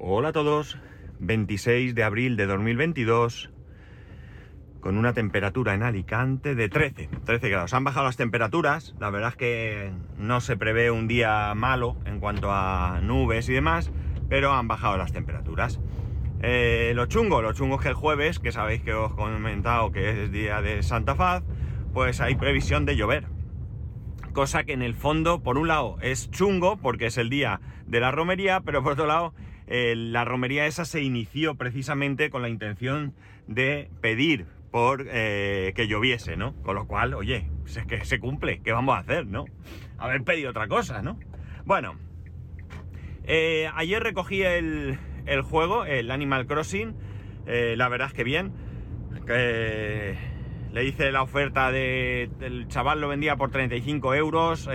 Hola 0.00 0.28
a 0.28 0.32
todos, 0.32 0.78
26 1.18 1.92
de 1.92 2.04
abril 2.04 2.36
de 2.36 2.46
2022, 2.46 3.50
con 4.78 4.96
una 4.96 5.12
temperatura 5.12 5.74
en 5.74 5.82
Alicante 5.82 6.54
de 6.54 6.68
13, 6.68 7.08
13 7.24 7.48
grados. 7.48 7.74
Han 7.74 7.82
bajado 7.82 8.06
las 8.06 8.16
temperaturas, 8.16 8.94
la 9.00 9.10
verdad 9.10 9.30
es 9.30 9.36
que 9.36 9.90
no 10.16 10.40
se 10.40 10.56
prevé 10.56 10.92
un 10.92 11.08
día 11.08 11.52
malo 11.56 11.96
en 12.04 12.20
cuanto 12.20 12.52
a 12.52 13.00
nubes 13.02 13.48
y 13.48 13.54
demás, 13.54 13.90
pero 14.28 14.52
han 14.52 14.68
bajado 14.68 14.96
las 14.98 15.12
temperaturas. 15.12 15.80
Eh, 16.42 16.92
lo 16.94 17.06
chungo, 17.06 17.42
lo 17.42 17.52
chungo 17.52 17.74
es 17.74 17.82
que 17.82 17.88
el 17.88 17.94
jueves, 17.94 18.38
que 18.38 18.52
sabéis 18.52 18.82
que 18.82 18.94
os 18.94 19.10
he 19.10 19.16
comentado 19.16 19.90
que 19.90 20.10
es 20.10 20.30
día 20.30 20.62
de 20.62 20.84
Santa 20.84 21.16
Faz, 21.16 21.42
pues 21.92 22.20
hay 22.20 22.36
previsión 22.36 22.84
de 22.84 22.94
llover. 22.94 23.26
Cosa 24.32 24.62
que 24.62 24.74
en 24.74 24.82
el 24.82 24.94
fondo, 24.94 25.42
por 25.42 25.58
un 25.58 25.66
lado, 25.66 25.96
es 26.02 26.30
chungo 26.30 26.76
porque 26.76 27.06
es 27.06 27.18
el 27.18 27.30
día 27.30 27.60
de 27.88 27.98
la 27.98 28.12
romería, 28.12 28.60
pero 28.60 28.84
por 28.84 28.92
otro 28.92 29.06
lado, 29.06 29.34
eh, 29.70 29.94
la 29.96 30.24
romería 30.24 30.66
esa 30.66 30.86
se 30.86 31.02
inició 31.02 31.54
precisamente 31.56 32.30
con 32.30 32.40
la 32.40 32.48
intención 32.48 33.14
de 33.46 33.90
pedir 34.00 34.46
por 34.70 35.06
eh, 35.08 35.72
que 35.76 35.88
lloviese, 35.88 36.36
¿no? 36.36 36.54
Con 36.62 36.74
lo 36.74 36.86
cual, 36.86 37.12
oye, 37.14 37.50
es 37.66 37.84
que 37.86 38.04
se 38.04 38.18
cumple, 38.18 38.60
¿qué 38.62 38.72
vamos 38.72 38.96
a 38.96 39.00
hacer, 39.00 39.26
no? 39.26 39.44
Haber 39.98 40.22
pedido 40.24 40.50
otra 40.50 40.68
cosa, 40.68 41.02
¿no? 41.02 41.18
Bueno, 41.66 41.96
eh, 43.24 43.68
ayer 43.74 44.02
recogí 44.02 44.42
el, 44.42 44.98
el, 45.26 45.42
juego, 45.42 45.84
el 45.84 46.10
Animal 46.10 46.46
Crossing, 46.46 46.94
la 47.46 47.88
verdad 47.88 48.08
es 48.08 48.14
que 48.14 48.24
bien. 48.24 48.52
le 49.26 50.84
hice 50.84 51.10
la 51.12 51.22
oferta 51.22 51.70
de. 51.72 52.30
El 52.40 52.68
chaval 52.68 53.00
lo 53.00 53.08
vendía 53.08 53.36
por 53.36 53.50
35 53.50 54.14
euros. 54.14 54.68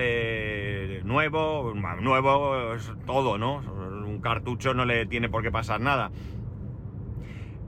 nuevo. 1.03 1.73
Nuevo 2.01 2.75
todo, 3.05 3.37
¿no? 3.37 3.82
Cartucho 4.23 4.73
no 4.73 4.85
le 4.85 5.05
tiene 5.05 5.29
por 5.29 5.43
qué 5.43 5.51
pasar 5.51 5.79
nada. 5.79 6.11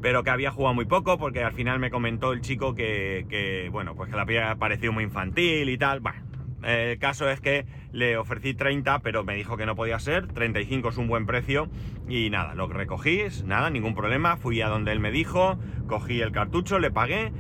Pero 0.02 0.24
que 0.24 0.32
había 0.32 0.50
jugado 0.50 0.74
muy 0.74 0.86
poco 0.86 1.20
porque 1.20 1.44
al 1.44 1.54
final 1.54 1.80
me 1.80 1.92
comentó 1.92 2.34
el 2.34 2.42
chico 2.42 2.74
que, 2.74 3.70
bueno, 3.72 3.96
pues 3.96 4.10
que 4.10 4.16
le 4.16 4.22
había 4.22 4.56
parecido 4.56 4.92
muy 4.94 5.04
infantil 5.04 5.70
y 5.70 5.78
tal. 5.78 6.00
Bueno, 6.00 6.20
el 6.64 6.98
caso 6.98 7.30
es 7.30 7.42
que 7.42 7.66
le 7.92 8.18
ofrecí 8.18 8.54
30, 8.54 9.00
pero 9.00 9.24
me 9.24 9.36
dijo 9.36 9.58
que 9.58 9.66
no 9.66 9.76
podía 9.76 10.00
ser. 10.00 10.28
35 10.28 10.90
es 10.90 10.98
un 10.98 11.08
buen 11.08 11.26
precio. 11.26 11.70
Y 12.08 12.30
nada, 12.30 12.56
lo 12.56 12.68
recogí, 12.68 13.22
nada, 13.46 13.70
ningún 13.70 13.96
problema. 13.96 14.38
Fui 14.38 14.62
a 14.62 14.70
donde 14.70 14.92
él 14.92 15.00
me 15.00 15.12
dijo, 15.12 15.60
cogí 15.88 16.22
el 16.22 16.32
cartucho, 16.32 16.80
le 16.80 16.92
pagué. 16.92 17.32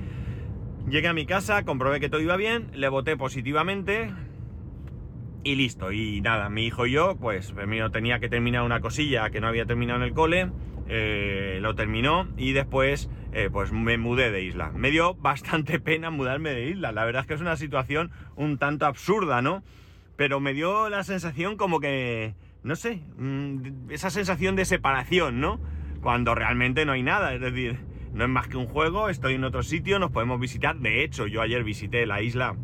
Llegué 0.87 1.07
a 1.07 1.13
mi 1.13 1.25
casa, 1.25 1.65
comprobé 1.65 1.99
que 1.99 2.09
todo 2.09 2.21
iba 2.21 2.37
bien, 2.37 2.69
le 2.73 2.89
voté 2.89 3.17
positivamente, 3.17 4.11
y 5.45 5.55
listo. 5.55 5.91
Y 5.91 6.19
nada, 6.21 6.49
mi 6.49 6.65
hijo 6.65 6.87
y 6.87 6.91
yo, 6.91 7.15
pues 7.15 7.51
primero 7.51 7.91
tenía 7.91 8.19
que 8.19 8.27
terminar 8.27 8.63
una 8.63 8.81
cosilla 8.81 9.29
que 9.29 9.39
no 9.39 9.47
había 9.47 9.65
terminado 9.65 9.99
en 10.01 10.07
el 10.07 10.13
cole, 10.13 10.49
eh, 10.89 11.59
lo 11.61 11.75
terminó 11.75 12.27
y 12.35 12.51
después 12.51 13.09
eh, 13.31 13.49
pues 13.51 13.71
me 13.71 13.97
mudé 13.97 14.31
de 14.31 14.41
isla. 14.41 14.71
Me 14.75 14.89
dio 14.89 15.13
bastante 15.13 15.79
pena 15.81 16.09
mudarme 16.09 16.49
de 16.49 16.69
isla, 16.69 16.91
la 16.91 17.05
verdad 17.05 17.21
es 17.21 17.27
que 17.27 17.35
es 17.35 17.41
una 17.41 17.55
situación 17.55 18.11
un 18.35 18.57
tanto 18.57 18.87
absurda, 18.87 19.41
¿no? 19.41 19.63
Pero 20.17 20.39
me 20.39 20.53
dio 20.53 20.89
la 20.89 21.03
sensación 21.03 21.57
como 21.57 21.79
que, 21.79 22.33
no 22.63 22.75
sé, 22.75 23.01
mm, 23.17 23.91
esa 23.91 24.09
sensación 24.09 24.55
de 24.55 24.65
separación, 24.65 25.39
¿no? 25.39 25.61
Cuando 26.01 26.33
realmente 26.33 26.85
no 26.85 26.93
hay 26.93 27.03
nada, 27.03 27.35
es 27.35 27.41
decir, 27.41 27.77
no 28.13 28.23
es 28.23 28.29
más 28.29 28.47
que 28.47 28.57
un 28.57 28.65
juego, 28.65 29.09
estoy 29.09 29.35
en 29.35 29.43
otro 29.43 29.61
sitio, 29.61 29.99
nos 29.99 30.09
podemos 30.09 30.39
visitar. 30.39 30.77
De 30.79 31.03
hecho, 31.03 31.27
yo 31.27 31.41
ayer 31.41 31.63
visité 31.63 32.07
la 32.07 32.21
isla 32.23 32.55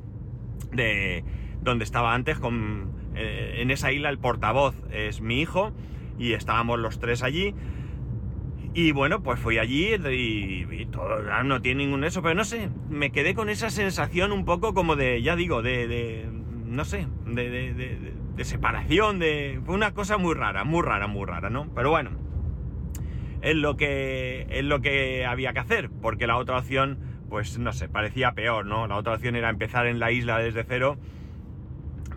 de 0.71 1.23
donde 1.61 1.83
estaba 1.83 2.13
antes, 2.13 2.39
con, 2.39 2.91
eh, 3.15 3.57
en 3.57 3.71
esa 3.71 3.91
isla 3.91 4.09
el 4.09 4.17
portavoz 4.17 4.75
es 4.91 5.21
mi 5.21 5.41
hijo 5.41 5.71
y 6.17 6.33
estábamos 6.33 6.79
los 6.79 6.99
tres 6.99 7.23
allí. 7.23 7.55
Y 8.73 8.93
bueno, 8.93 9.21
pues 9.21 9.39
fui 9.39 9.57
allí 9.57 9.93
y, 9.93 10.85
todo, 10.85 11.21
no 11.43 11.61
tiene 11.61 11.83
ningún 11.83 12.05
eso, 12.05 12.21
pero 12.21 12.35
no 12.35 12.45
sé, 12.45 12.69
me 12.89 13.11
quedé 13.11 13.33
con 13.33 13.49
esa 13.49 13.69
sensación 13.69 14.31
un 14.31 14.45
poco 14.45 14.73
como 14.73 14.95
de, 14.95 15.21
ya 15.21 15.35
digo, 15.35 15.61
de, 15.61 16.29
no 16.65 16.85
sé, 16.85 17.05
de, 17.25 17.49
de, 17.49 18.13
de, 18.35 18.43
separación, 18.45 19.19
de... 19.19 19.59
Fue 19.65 19.75
una 19.75 19.93
cosa 19.93 20.17
muy 20.17 20.33
rara, 20.33 20.63
muy 20.63 20.81
rara, 20.83 21.07
muy 21.07 21.25
rara, 21.25 21.49
¿no? 21.49 21.67
Pero 21.75 21.89
bueno, 21.89 22.11
es 23.41 23.55
lo 23.55 23.75
que, 23.75 24.47
es 24.49 24.63
lo 24.63 24.81
que 24.81 25.25
había 25.25 25.51
que 25.51 25.59
hacer, 25.59 25.89
porque 26.01 26.25
la 26.25 26.37
otra 26.37 26.57
opción, 26.57 26.97
pues 27.29 27.59
no 27.59 27.73
sé, 27.73 27.89
parecía 27.89 28.31
peor, 28.31 28.65
¿no? 28.65 28.87
La 28.87 28.95
otra 28.95 29.13
opción 29.13 29.35
era 29.35 29.49
empezar 29.49 29.85
en 29.85 29.99
la 29.99 30.13
isla 30.13 30.39
desde 30.39 30.63
cero 30.63 30.97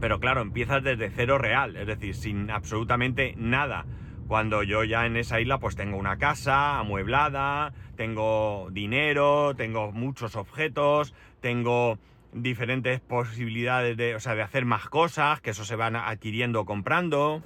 pero 0.00 0.21
claro, 0.21 0.43
empiezas 0.43 0.82
desde 0.82 1.10
cero 1.10 1.38
real, 1.38 1.77
es 1.77 1.87
decir, 1.87 2.15
sin 2.15 2.50
absolutamente 2.50 3.34
nada. 3.37 3.87
Cuando 4.27 4.62
yo 4.62 4.84
ya 4.84 5.06
en 5.06 5.16
esa 5.16 5.41
isla 5.41 5.59
pues 5.59 5.77
tengo 5.77 5.97
una 5.97 6.16
casa 6.16 6.78
amueblada, 6.78 7.72
tengo 7.97 8.69
dinero, 8.71 9.55
tengo 9.55 9.93
muchos 9.93 10.34
objetos, 10.37 11.15
tengo 11.41 11.99
diferentes 12.32 13.00
posibilidades 13.00 13.97
de, 13.97 14.15
o 14.15 14.21
sea, 14.21 14.34
de 14.34 14.43
hacer 14.43 14.65
más 14.65 14.88
cosas, 14.88 15.41
que 15.41 15.50
eso 15.50 15.65
se 15.65 15.77
van 15.77 15.94
adquiriendo 15.97 16.61
o 16.61 16.65
comprando. 16.65 17.43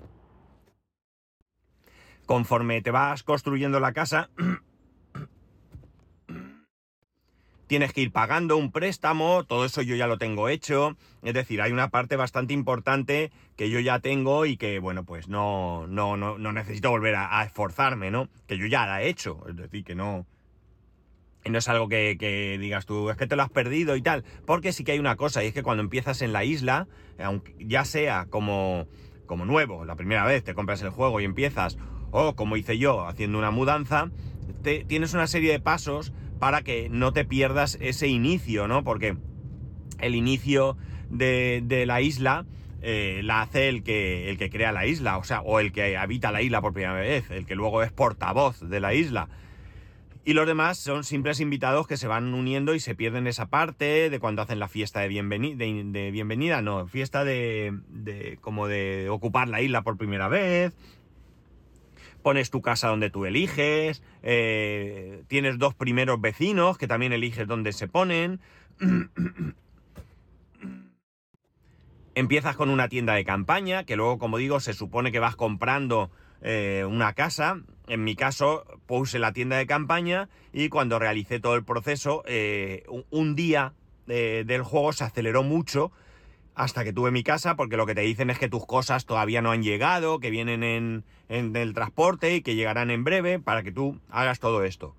Conforme 2.27 2.81
te 2.83 2.91
vas 2.91 3.23
construyendo 3.23 3.81
la 3.81 3.93
casa, 3.93 4.31
tienes 7.69 7.93
que 7.93 8.01
ir 8.01 8.11
pagando 8.11 8.57
un 8.57 8.73
préstamo, 8.73 9.45
todo 9.45 9.65
eso 9.65 9.83
yo 9.83 9.95
ya 9.95 10.07
lo 10.07 10.19
tengo 10.19 10.49
hecho, 10.49 10.97
es 11.23 11.35
decir, 11.35 11.63
hay 11.63 11.71
una 11.71 11.91
parte 11.91 12.17
bastante 12.17 12.55
importante 12.55 13.31
que 13.57 13.71
yo 13.71 13.79
ya 13.79 14.01
tengo 14.01 14.47
y 14.47 14.57
que, 14.57 14.81
bueno, 14.81 15.05
pues 15.05 15.29
no, 15.29 15.87
no, 15.87 16.17
no, 16.17 16.39
no 16.39 16.53
necesito 16.53 16.91
volver 16.91 17.15
a, 17.15 17.45
esforzarme, 17.45 18.11
¿no? 18.11 18.29
Que 18.47 18.59
yo 18.59 18.67
ya 18.67 18.87
la 18.87 19.03
he 19.03 19.09
hecho, 19.09 19.45
es 19.49 19.55
decir, 19.55 19.85
que 19.85 19.95
no... 19.95 20.27
No 21.45 21.57
es 21.57 21.69
algo 21.69 21.89
que, 21.89 22.59
digas 22.61 22.85
tú, 22.85 23.09
es 23.09 23.17
que 23.17 23.27
te 23.27 23.35
lo 23.35 23.43
has 23.43 23.49
perdido 23.49 23.97
y 23.97 24.03
tal, 24.03 24.23
porque 24.45 24.73
sí 24.73 24.85
que 24.85 24.93
hay 24.93 24.99
una 24.99 25.17
cosa, 25.17 25.43
y 25.43 25.47
es 25.47 25.55
que 25.55 25.63
cuando 25.63 25.83
empiezas 25.83 26.21
en 26.21 26.33
la 26.33 26.45
isla, 26.45 26.89
aunque 27.19 27.55
ya 27.59 27.87
sea 27.87 28.27
como, 28.29 28.87
como 29.25 29.47
nuevo, 29.47 29.87
la 29.87 29.97
primera 29.97 30.27
vez 30.27 30.45
te 30.45 30.53
compras 30.53 30.83
el 30.83 30.91
juego 30.91 31.21
y 31.21 31.25
empiezas, 31.25 31.79
o 32.11 32.35
como 32.35 32.59
hice 32.59 32.77
yo, 32.77 33.07
haciendo 33.07 33.39
una 33.39 33.51
mudanza, 33.51 34.11
te, 34.63 34.85
tienes 34.85 35.15
una 35.15 35.27
serie 35.27 35.53
de 35.53 35.61
pasos 35.61 36.13
para 36.39 36.63
que 36.63 36.89
no 36.89 37.13
te 37.13 37.25
pierdas 37.25 37.79
ese 37.81 38.09
inicio, 38.09 38.69
¿no? 38.69 38.85
Porque 38.85 39.17
el 40.01 40.15
inicio 40.15 40.77
de, 41.11 41.85
la 41.87 42.01
isla 42.01 42.47
eh, 42.83 43.21
la 43.25 43.43
hace 43.43 43.69
el 43.69 43.83
que, 43.83 44.31
el 44.31 44.39
que 44.39 44.51
crea 44.51 44.73
la 44.73 44.87
isla, 44.87 45.19
o 45.19 45.25
sea, 45.25 45.41
o 45.41 45.61
el 45.61 45.73
que 45.73 45.97
habita 45.97 46.31
la 46.31 46.43
isla 46.43 46.61
por 46.61 46.73
primera 46.73 46.95
vez, 46.95 47.31
el 47.31 47.47
que 47.47 47.55
luego 47.55 47.83
es 47.83 47.93
portavoz 47.93 48.61
de 48.61 48.81
la 48.81 48.95
isla. 48.95 49.29
Y 50.25 50.35
los 50.35 50.47
demás 50.47 50.77
son 50.77 51.05
simples 51.05 51.41
invitados 51.41 51.87
que 51.87 51.97
se 51.97 52.07
van 52.07 52.35
uniendo 52.35 52.75
y 52.75 52.81
se 52.81 52.95
pierden 52.95 53.27
esa 53.27 53.47
parte 53.47 54.11
de 54.11 54.21
cuando 54.21 54.43
hacen 54.43 54.59
la 54.59 54.69
fiesta 54.69 55.01
de, 55.01 55.09
de, 55.09 56.11
bienvenida, 56.11 56.61
no, 56.61 56.87
fiesta 56.87 57.25
de, 57.25 57.79
de, 57.89 58.37
como 58.43 58.69
de 58.69 59.09
ocupar 59.09 59.49
la 59.49 59.63
isla 59.63 59.81
por 59.81 59.97
primera 59.97 60.29
vez, 60.29 60.75
pones 62.29 62.51
tu 62.51 62.61
casa 62.61 62.89
donde 62.89 63.09
tú 63.09 63.25
eliges, 63.25 64.03
eh, 64.23 65.23
tienes 65.29 65.57
dos 65.57 65.75
primeros 65.75 66.21
vecinos 66.21 66.77
que 66.77 66.87
también 66.87 67.15
eliges 67.15 67.49
dónde 67.49 67.73
se 67.73 67.89
ponen. 67.89 68.39
Empiezas 72.15 72.55
con 72.55 72.69
una 72.69 72.91
tienda 72.91 73.15
de 73.15 73.25
campaña, 73.25 73.85
que 73.85 73.97
luego, 73.97 74.19
como 74.19 74.37
digo, 74.37 74.61
se 74.61 74.75
supone 74.75 75.11
que 75.11 75.21
vas 75.21 75.37
comprando 75.37 76.11
eh, 76.43 76.85
una 76.87 77.15
casa. 77.15 77.63
En 77.87 78.05
mi 78.05 78.15
caso, 78.15 78.67
puse 78.85 79.19
la 79.19 79.33
tienda 79.33 79.57
de 79.57 79.67
campaña 79.67 80.29
y 80.53 80.69
cuando 80.69 80.99
realicé 80.99 81.41
todo 81.41 81.55
el 81.55 81.65
proceso, 81.65 82.25
eh, 82.27 82.85
un 83.09 83.37
día 83.37 83.73
del 84.05 84.63
juego 84.65 84.93
se 84.93 85.05
aceleró 85.05 85.43
mucho 85.43 85.93
hasta 86.59 86.83
que 86.83 86.93
tuve 86.93 87.13
mi 87.13 87.23
casa, 87.23 87.55
porque 87.55 87.77
lo 87.77 87.87
que 87.87 87.95
te 87.95 88.01
dicen 88.01 88.31
es 88.31 88.39
que 88.41 88.49
tus 88.49 88.67
cosas 88.67 89.07
todavía 89.07 89.41
no 89.41 89.53
han 89.53 89.63
llegado, 89.63 90.19
que 90.19 90.29
vienen 90.29 90.65
en, 90.65 91.05
el 91.29 91.73
transporte 91.73 92.35
y 92.35 92.43
que 92.43 92.57
llegarán 92.57 92.91
en 92.91 93.05
breve 93.05 93.39
para 93.39 93.63
que 93.63 93.71
tú 93.71 94.01
hagas 94.11 94.41
todo 94.41 94.65
esto. 94.65 94.97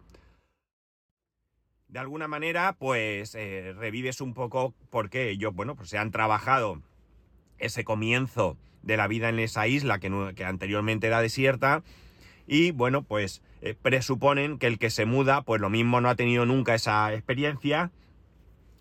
De 1.90 2.00
alguna 2.00 2.30
manera, 2.30 2.78
pues 2.80 3.36
eh, 3.36 3.74
revives 3.78 4.22
un 4.22 4.34
poco 4.34 4.74
porque 4.90 5.36
yo, 5.36 5.52
bueno, 5.52 5.76
pues 5.76 5.90
se 5.90 5.98
han 5.98 6.12
trabajado 6.12 6.82
ese 7.58 7.84
comienzo 7.84 8.56
de 8.82 8.96
la 8.96 9.08
vida 9.08 9.28
en 9.28 9.40
esa 9.40 9.68
isla 9.68 10.00
que, 10.00 10.34
que 10.38 10.46
anteriormente 10.46 11.08
era 11.08 11.22
desierta 11.22 11.84
y 12.48 12.72
bueno, 12.72 13.02
pues 13.02 13.42
eh, 13.62 13.76
presuponen 13.80 14.60
que 14.60 14.68
el 14.68 14.80
que 14.80 14.92
se 14.92 15.04
muda, 15.04 15.42
pues 15.42 15.60
lo 15.60 15.70
mismo 15.70 16.00
no 16.00 16.10
ha 16.10 16.16
tenido 16.16 16.46
nunca 16.46 16.74
esa 16.74 17.14
experiencia 17.14 17.92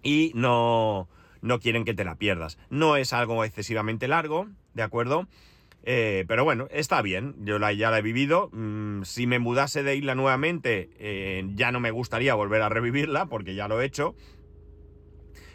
y 0.00 0.30
no, 0.36 1.08
no 1.42 1.60
quieren 1.60 1.84
que 1.84 1.94
te 1.94 2.04
la 2.04 2.16
pierdas. 2.16 2.58
No 2.70 2.96
es 2.96 3.12
algo 3.12 3.44
excesivamente 3.44 4.08
largo, 4.08 4.48
¿de 4.74 4.82
acuerdo? 4.82 5.28
Eh, 5.84 6.24
pero 6.28 6.44
bueno, 6.44 6.66
está 6.70 7.00
bien, 7.02 7.34
yo 7.40 7.58
la, 7.58 7.72
ya 7.72 7.90
la 7.90 7.98
he 7.98 8.02
vivido. 8.02 8.50
Mm, 8.52 9.02
si 9.04 9.26
me 9.26 9.38
mudase 9.38 9.82
de 9.82 9.96
isla 9.96 10.14
nuevamente, 10.14 10.90
eh, 10.98 11.44
ya 11.54 11.72
no 11.72 11.80
me 11.80 11.90
gustaría 11.90 12.34
volver 12.34 12.62
a 12.62 12.68
revivirla, 12.68 13.26
porque 13.26 13.54
ya 13.54 13.68
lo 13.68 13.80
he 13.80 13.86
hecho. 13.86 14.14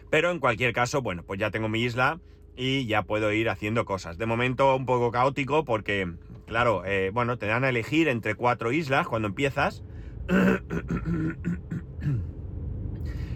Pero 0.09 0.31
en 0.31 0.39
cualquier 0.39 0.73
caso, 0.73 1.01
bueno, 1.01 1.23
pues 1.23 1.39
ya 1.39 1.51
tengo 1.51 1.69
mi 1.69 1.81
isla 1.81 2.19
y 2.55 2.85
ya 2.85 3.03
puedo 3.03 3.31
ir 3.31 3.49
haciendo 3.49 3.85
cosas. 3.85 4.17
De 4.17 4.25
momento 4.25 4.75
un 4.75 4.85
poco 4.85 5.11
caótico 5.11 5.65
porque, 5.65 6.11
claro, 6.45 6.85
eh, 6.85 7.11
bueno, 7.13 7.37
te 7.37 7.47
dan 7.47 7.63
a 7.63 7.69
elegir 7.69 8.07
entre 8.07 8.35
cuatro 8.35 8.71
islas 8.71 9.07
cuando 9.07 9.27
empiezas. 9.27 9.83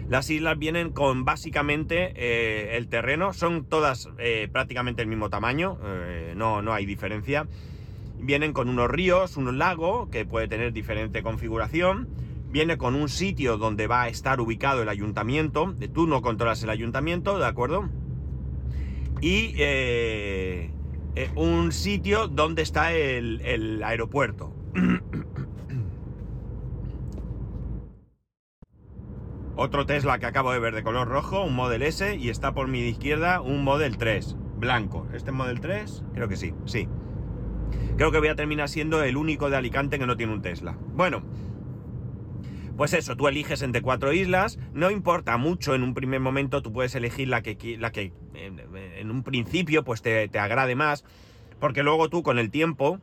Las 0.08 0.30
islas 0.30 0.58
vienen 0.58 0.90
con 0.90 1.24
básicamente 1.24 2.12
eh, 2.16 2.76
el 2.76 2.88
terreno, 2.88 3.32
son 3.32 3.64
todas 3.64 4.08
eh, 4.18 4.48
prácticamente 4.50 5.02
el 5.02 5.08
mismo 5.08 5.28
tamaño, 5.30 5.78
no, 6.34 6.62
no 6.62 6.72
hay 6.72 6.86
diferencia. 6.86 7.46
Vienen 8.20 8.52
con 8.52 8.68
unos 8.68 8.90
ríos, 8.90 9.36
un 9.36 9.58
lago 9.58 10.10
que 10.10 10.24
puede 10.24 10.48
tener 10.48 10.72
diferente 10.72 11.22
configuración. 11.22 12.08
Viene 12.50 12.78
con 12.78 12.94
un 12.94 13.08
sitio 13.08 13.58
donde 13.58 13.86
va 13.86 14.02
a 14.02 14.08
estar 14.08 14.40
ubicado 14.40 14.82
el 14.82 14.88
ayuntamiento. 14.88 15.74
Tú 15.94 16.06
no 16.06 16.22
controlas 16.22 16.62
el 16.62 16.70
ayuntamiento, 16.70 17.38
¿de 17.38 17.46
acuerdo? 17.46 17.88
y 19.20 19.54
eh, 19.56 20.70
eh, 21.16 21.30
un 21.34 21.72
sitio 21.72 22.28
donde 22.28 22.62
está 22.62 22.92
el, 22.92 23.82
aeropuerto. 23.84 24.52
Otro 29.60 29.86
Tesla 29.86 30.20
que 30.20 30.26
acabo 30.26 30.52
de 30.52 30.60
ver 30.60 30.72
de 30.72 30.84
color 30.84 31.08
rojo, 31.08 31.42
un 31.42 31.56
Model 31.56 31.82
S, 31.82 32.14
y 32.14 32.28
está 32.28 32.54
por 32.54 32.68
mi 32.68 32.78
izquierda 32.82 33.40
un 33.40 33.64
Model 33.64 33.98
3, 33.98 34.36
blanco. 34.56 35.08
¿Este 35.12 35.32
Model 35.32 35.58
3? 35.58 36.04
Creo 36.14 36.28
que 36.28 36.36
sí, 36.36 36.54
sí. 36.64 36.86
Creo 37.96 38.12
que 38.12 38.20
voy 38.20 38.28
a 38.28 38.36
terminar 38.36 38.68
siendo 38.68 39.02
el 39.02 39.16
único 39.16 39.50
de 39.50 39.56
Alicante 39.56 39.98
que 39.98 40.06
no 40.06 40.16
tiene 40.16 40.32
un 40.32 40.42
Tesla. 40.42 40.78
Bueno, 40.94 41.24
pues 42.76 42.92
eso, 42.92 43.16
tú 43.16 43.26
eliges 43.26 43.62
entre 43.62 43.82
cuatro 43.82 44.12
islas, 44.12 44.60
no 44.74 44.92
importa 44.92 45.36
mucho 45.38 45.74
en 45.74 45.82
un 45.82 45.92
primer 45.92 46.20
momento, 46.20 46.62
tú 46.62 46.72
puedes 46.72 46.94
elegir 46.94 47.26
la 47.26 47.42
que, 47.42 47.76
la 47.80 47.90
que 47.90 48.12
en, 48.34 49.10
un 49.10 49.24
principio 49.24 49.82
pues 49.82 50.02
te, 50.02 50.28
te 50.28 50.38
agrade 50.38 50.76
más, 50.76 51.04
porque 51.58 51.82
luego 51.82 52.08
tú 52.08 52.22
con 52.22 52.38
el 52.38 52.52
tiempo, 52.52 53.00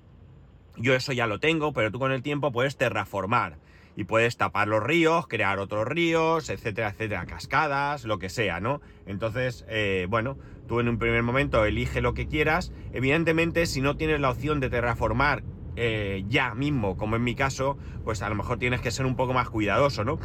yo 0.77 0.95
eso 0.95 1.11
ya 1.11 1.27
lo 1.27 1.41
tengo, 1.41 1.73
pero 1.73 1.91
tú 1.91 1.99
con 1.99 2.13
el 2.13 2.21
tiempo 2.21 2.53
puedes 2.53 2.77
terraformar 2.77 3.57
y 3.95 4.03
puedes 4.03 4.37
tapar 4.37 4.67
los 4.67 4.83
ríos, 4.83 5.27
crear 5.27 5.59
otros 5.59 5.87
ríos, 5.87 6.49
etcétera, 6.49 6.89
etcétera, 6.89 7.25
cascadas, 7.25 8.03
lo 8.05 8.19
que 8.19 8.29
sea, 8.29 8.59
¿no? 8.59 8.81
Entonces, 9.05 9.65
eh, 9.69 10.07
bueno, 10.09 10.37
tú 10.67 10.79
en 10.79 10.89
un 10.89 10.97
primer 10.97 11.23
momento 11.23 11.63
elige 11.65 12.01
lo 12.01 12.13
que 12.13 12.27
quieras. 12.27 12.73
Evidentemente, 12.93 13.65
si 13.65 13.81
no 13.81 13.95
tienes 13.95 14.19
la 14.19 14.29
opción 14.29 14.59
de 14.59 14.69
terraformar 14.69 15.43
eh, 15.77 16.23
ya 16.27 16.53
mismo, 16.55 16.97
como 16.97 17.15
en 17.15 17.23
mi 17.23 17.35
caso, 17.35 17.77
pues 18.03 18.21
a 18.21 18.29
lo 18.29 18.35
mejor 18.35 18.59
tienes 18.59 18.81
que 18.81 18.91
ser 18.91 19.05
un 19.05 19.15
poco 19.15 19.33
más 19.33 19.49
cuidadoso, 19.49 20.03
¿no? 20.03 20.19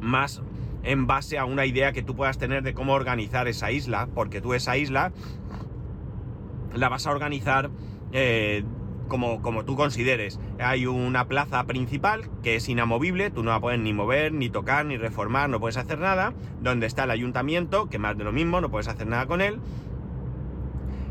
Más 0.00 0.42
en 0.82 1.06
base 1.06 1.38
a 1.38 1.44
una 1.44 1.66
idea 1.66 1.92
que 1.92 2.02
tú 2.02 2.14
puedas 2.14 2.38
tener 2.38 2.62
de 2.62 2.72
cómo 2.72 2.94
organizar 2.94 3.48
esa 3.48 3.70
isla, 3.70 4.08
porque 4.14 4.40
tú 4.40 4.54
esa 4.54 4.76
isla 4.76 5.12
la 6.74 6.88
vas 6.88 7.06
a 7.06 7.10
organizar 7.10 7.70
eh, 8.12 8.64
como, 9.08 9.42
como, 9.42 9.64
tú 9.64 9.76
consideres. 9.76 10.38
Hay 10.60 10.86
una 10.86 11.26
plaza 11.26 11.64
principal 11.64 12.30
que 12.42 12.56
es 12.56 12.68
inamovible, 12.68 13.30
tú 13.30 13.42
no 13.42 13.50
la 13.50 13.60
puedes 13.60 13.80
ni 13.80 13.92
mover, 13.92 14.32
ni 14.32 14.50
tocar, 14.50 14.86
ni 14.86 14.96
reformar, 14.96 15.50
no 15.50 15.60
puedes 15.60 15.76
hacer 15.76 15.98
nada, 15.98 16.32
donde 16.60 16.86
está 16.86 17.04
el 17.04 17.10
ayuntamiento, 17.10 17.88
que 17.88 17.98
más 17.98 18.16
de 18.16 18.24
lo 18.24 18.32
mismo, 18.32 18.60
no 18.60 18.70
puedes 18.70 18.88
hacer 18.88 19.06
nada 19.06 19.26
con 19.26 19.40
él. 19.40 19.58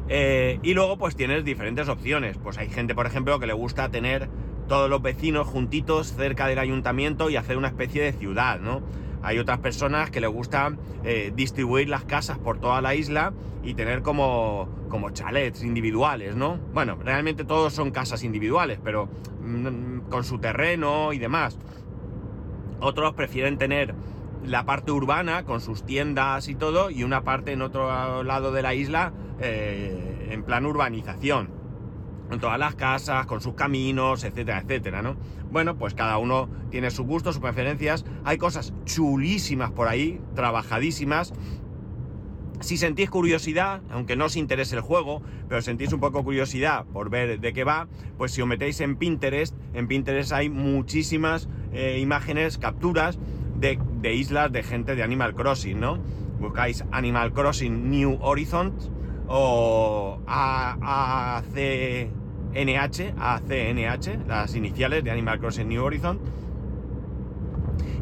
Eh, 0.09 0.59
y 0.63 0.73
luego 0.73 0.97
pues 0.97 1.15
tienes 1.15 1.43
diferentes 1.43 1.89
opciones. 1.89 2.37
Pues 2.37 2.57
hay 2.57 2.69
gente, 2.69 2.95
por 2.95 3.05
ejemplo, 3.05 3.39
que 3.39 3.47
le 3.47 3.53
gusta 3.53 3.89
tener 3.89 4.29
todos 4.67 4.89
los 4.89 5.01
vecinos 5.01 5.47
juntitos 5.47 6.13
cerca 6.13 6.47
del 6.47 6.59
ayuntamiento 6.59 7.29
y 7.29 7.35
hacer 7.35 7.57
una 7.57 7.69
especie 7.69 8.01
de 8.01 8.13
ciudad, 8.13 8.59
¿no? 8.59 8.81
Hay 9.23 9.39
otras 9.39 9.59
personas 9.59 10.09
que 10.11 10.21
les 10.21 10.29
gusta 10.29 10.75
eh, 11.03 11.31
distribuir 11.35 11.89
las 11.89 12.03
casas 12.05 12.37
por 12.37 12.59
toda 12.59 12.81
la 12.81 12.95
isla 12.95 13.33
y 13.63 13.73
tener 13.73 14.01
como, 14.01 14.69
como 14.89 15.09
chalets 15.09 15.63
individuales, 15.63 16.35
¿no? 16.35 16.57
Bueno, 16.73 16.97
realmente 17.03 17.43
todos 17.43 17.73
son 17.73 17.91
casas 17.91 18.23
individuales, 18.23 18.79
pero 18.83 19.09
mm, 19.41 20.09
con 20.09 20.23
su 20.23 20.39
terreno 20.39 21.13
y 21.13 21.19
demás. 21.19 21.57
Otros 22.79 23.13
prefieren 23.13 23.57
tener 23.57 23.95
la 24.45 24.65
parte 24.65 24.91
urbana 24.91 25.43
con 25.43 25.61
sus 25.61 25.83
tiendas 25.83 26.47
y 26.47 26.55
todo 26.55 26.89
y 26.89 27.03
una 27.03 27.23
parte 27.23 27.51
en 27.51 27.61
otro 27.61 28.23
lado 28.23 28.51
de 28.51 28.61
la 28.61 28.73
isla 28.75 29.11
eh, 29.39 30.29
en 30.31 30.43
plan 30.43 30.65
urbanización. 30.65 31.56
Con 32.29 32.39
todas 32.39 32.59
las 32.59 32.75
casas, 32.75 33.25
con 33.25 33.41
sus 33.41 33.53
caminos, 33.53 34.23
etcétera, 34.23 34.61
etcétera, 34.61 35.01
¿no? 35.01 35.15
Bueno, 35.51 35.77
pues 35.77 35.93
cada 35.93 36.17
uno 36.17 36.49
tiene 36.69 36.91
su 36.91 37.05
gusto, 37.05 37.31
sus 37.31 37.41
preferencias. 37.41 38.05
Hay 38.25 38.37
cosas 38.37 38.73
chulísimas 38.85 39.71
por 39.71 39.87
ahí, 39.87 40.19
trabajadísimas. 40.35 41.33
Si 42.59 42.75
sentís 42.75 43.09
curiosidad, 43.09 43.81
aunque 43.91 44.15
no 44.15 44.25
os 44.25 44.35
interese 44.35 44.75
el 44.75 44.81
juego, 44.81 45.21
pero 45.47 45.61
sentís 45.61 45.93
un 45.93 45.99
poco 45.99 46.23
curiosidad 46.23 46.85
por 46.85 47.09
ver 47.09 47.39
de 47.39 47.53
qué 47.53 47.63
va, 47.63 47.87
pues 48.17 48.31
si 48.31 48.41
os 48.41 48.47
metéis 48.47 48.81
en 48.81 48.95
Pinterest, 48.95 49.55
en 49.73 49.87
Pinterest 49.87 50.31
hay 50.33 50.49
muchísimas 50.49 51.47
eh, 51.71 51.99
imágenes, 52.01 52.57
capturas 52.57 53.19
de, 53.59 53.79
de, 54.01 54.13
islas 54.15 54.51
de 54.51 54.63
gente 54.63 54.95
de 54.95 55.03
Animal 55.03 55.35
Crossing, 55.35 55.79
¿no? 55.79 55.99
Buscáis 56.39 56.83
Animal 56.91 57.31
Crossing 57.31 57.89
New 57.89 58.17
Horizons 58.21 58.91
o 59.27 60.19
ACNH, 60.25 62.13
ACNH, 63.17 64.27
las 64.27 64.55
iniciales 64.55 65.03
de 65.03 65.11
Animal 65.11 65.39
Crossing 65.39 65.67
New 65.67 65.83
Horizon. 65.83 66.19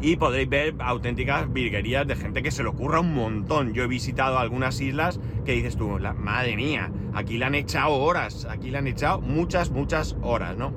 Y 0.00 0.16
podréis 0.16 0.48
ver 0.48 0.74
auténticas 0.78 1.52
virguerías 1.52 2.06
de 2.06 2.16
gente 2.16 2.42
que 2.42 2.50
se 2.50 2.62
le 2.62 2.68
ocurra 2.68 3.00
un 3.00 3.14
montón. 3.14 3.72
Yo 3.72 3.82
he 3.82 3.86
visitado 3.86 4.38
algunas 4.38 4.80
islas 4.80 5.18
que 5.44 5.52
dices 5.52 5.76
tú, 5.76 5.98
la, 5.98 6.12
madre 6.12 6.54
mía, 6.54 6.92
aquí 7.14 7.38
le 7.38 7.46
han 7.46 7.54
echado 7.54 7.94
horas, 7.94 8.46
aquí 8.48 8.70
le 8.70 8.78
han 8.78 8.86
echado 8.86 9.20
muchas, 9.20 9.70
muchas 9.70 10.16
horas, 10.22 10.56
¿no? 10.56 10.72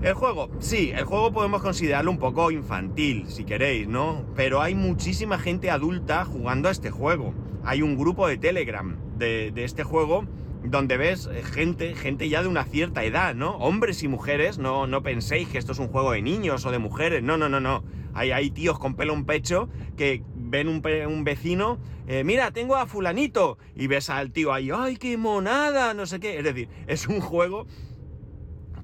El 0.00 0.14
juego, 0.14 0.50
sí, 0.58 0.92
el 0.94 1.04
juego 1.04 1.32
podemos 1.32 1.62
considerarlo 1.62 2.10
un 2.10 2.18
poco 2.18 2.50
infantil, 2.50 3.24
si 3.28 3.44
queréis, 3.44 3.88
¿no? 3.88 4.24
Pero 4.36 4.60
hay 4.60 4.74
muchísima 4.74 5.38
gente 5.38 5.70
adulta 5.70 6.24
jugando 6.24 6.68
a 6.68 6.72
este 6.72 6.90
juego. 6.90 7.32
Hay 7.64 7.80
un 7.80 7.96
grupo 7.96 8.28
de 8.28 8.36
Telegram 8.36 8.98
de, 9.16 9.52
este 9.56 9.84
juego 9.84 10.24
donde 10.64 10.96
ves 10.96 11.28
eh, 11.30 11.42
gente, 11.42 11.94
gente 11.94 12.28
ya 12.28 12.42
de 12.42 12.48
una 12.48 12.64
cierta 12.64 13.04
edad, 13.04 13.34
¿no? 13.34 13.56
Hombres 13.56 14.02
y 14.02 14.08
mujeres, 14.08 14.58
no, 14.58 14.86
no 14.86 15.02
penséis 15.02 15.48
que 15.48 15.58
esto 15.58 15.72
es 15.72 15.78
un 15.78 15.88
juego 15.88 16.12
de 16.12 16.22
niños 16.22 16.64
o 16.64 16.70
de 16.70 16.78
mujeres, 16.78 17.22
no, 17.22 17.36
no, 17.36 17.48
no, 17.48 17.60
no. 17.60 17.84
Hay, 18.14 18.30
hay 18.30 18.50
tíos 18.50 18.78
con 18.78 18.94
pelo 18.94 19.12
en 19.12 19.24
pecho 19.24 19.68
que 19.96 20.22
ven 20.34 20.68
un, 20.68 20.82
un 21.08 21.24
vecino, 21.24 21.78
eh, 22.06 22.22
mira, 22.24 22.50
tengo 22.50 22.76
a 22.76 22.86
fulanito, 22.86 23.58
y 23.74 23.86
ves 23.86 24.08
al 24.10 24.30
tío 24.30 24.52
ahí, 24.52 24.70
¡ay, 24.74 24.96
qué 24.96 25.16
monada! 25.16 25.94
No 25.94 26.06
sé 26.06 26.20
qué. 26.20 26.38
Es 26.38 26.44
decir, 26.44 26.68
es 26.86 27.08
un 27.08 27.20
juego 27.20 27.66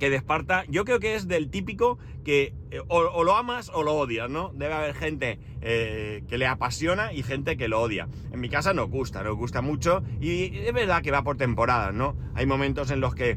que 0.01 0.11
de 0.11 0.17
Esparta, 0.17 0.65
yo 0.69 0.85
creo 0.85 0.99
que 0.99 1.15
es 1.15 1.29
del 1.29 1.51
típico 1.51 1.99
que 2.25 2.55
eh, 2.71 2.81
o, 2.89 3.23
lo 3.23 3.37
amas 3.37 3.71
o 3.73 3.85
lo 3.85 3.95
odias, 3.95 4.29
¿no? 4.29 4.51
Debe 4.55 4.73
haber 4.73 4.95
gente 4.95 5.39
eh, 5.61 6.25
que 6.27 6.39
le 6.39 6.47
apasiona 6.47 7.13
y 7.13 7.23
gente 7.23 7.57
que 7.57 7.69
lo 7.69 7.81
odia. 7.81 8.09
En 8.33 8.41
mi 8.41 8.49
casa 8.49 8.73
nos 8.73 8.91
gusta, 8.91 9.23
nos 9.23 9.37
gusta 9.37 9.61
mucho 9.61 10.03
y 10.21 10.57
es 10.57 10.73
verdad 10.73 11.03
que 11.03 11.13
va 11.13 11.23
por 11.23 11.37
temporadas, 11.37 11.95
¿no? 11.95 12.17
Hay 12.35 12.47
momentos 12.47 12.91
en 12.91 13.01
los 13.01 13.15
que 13.15 13.37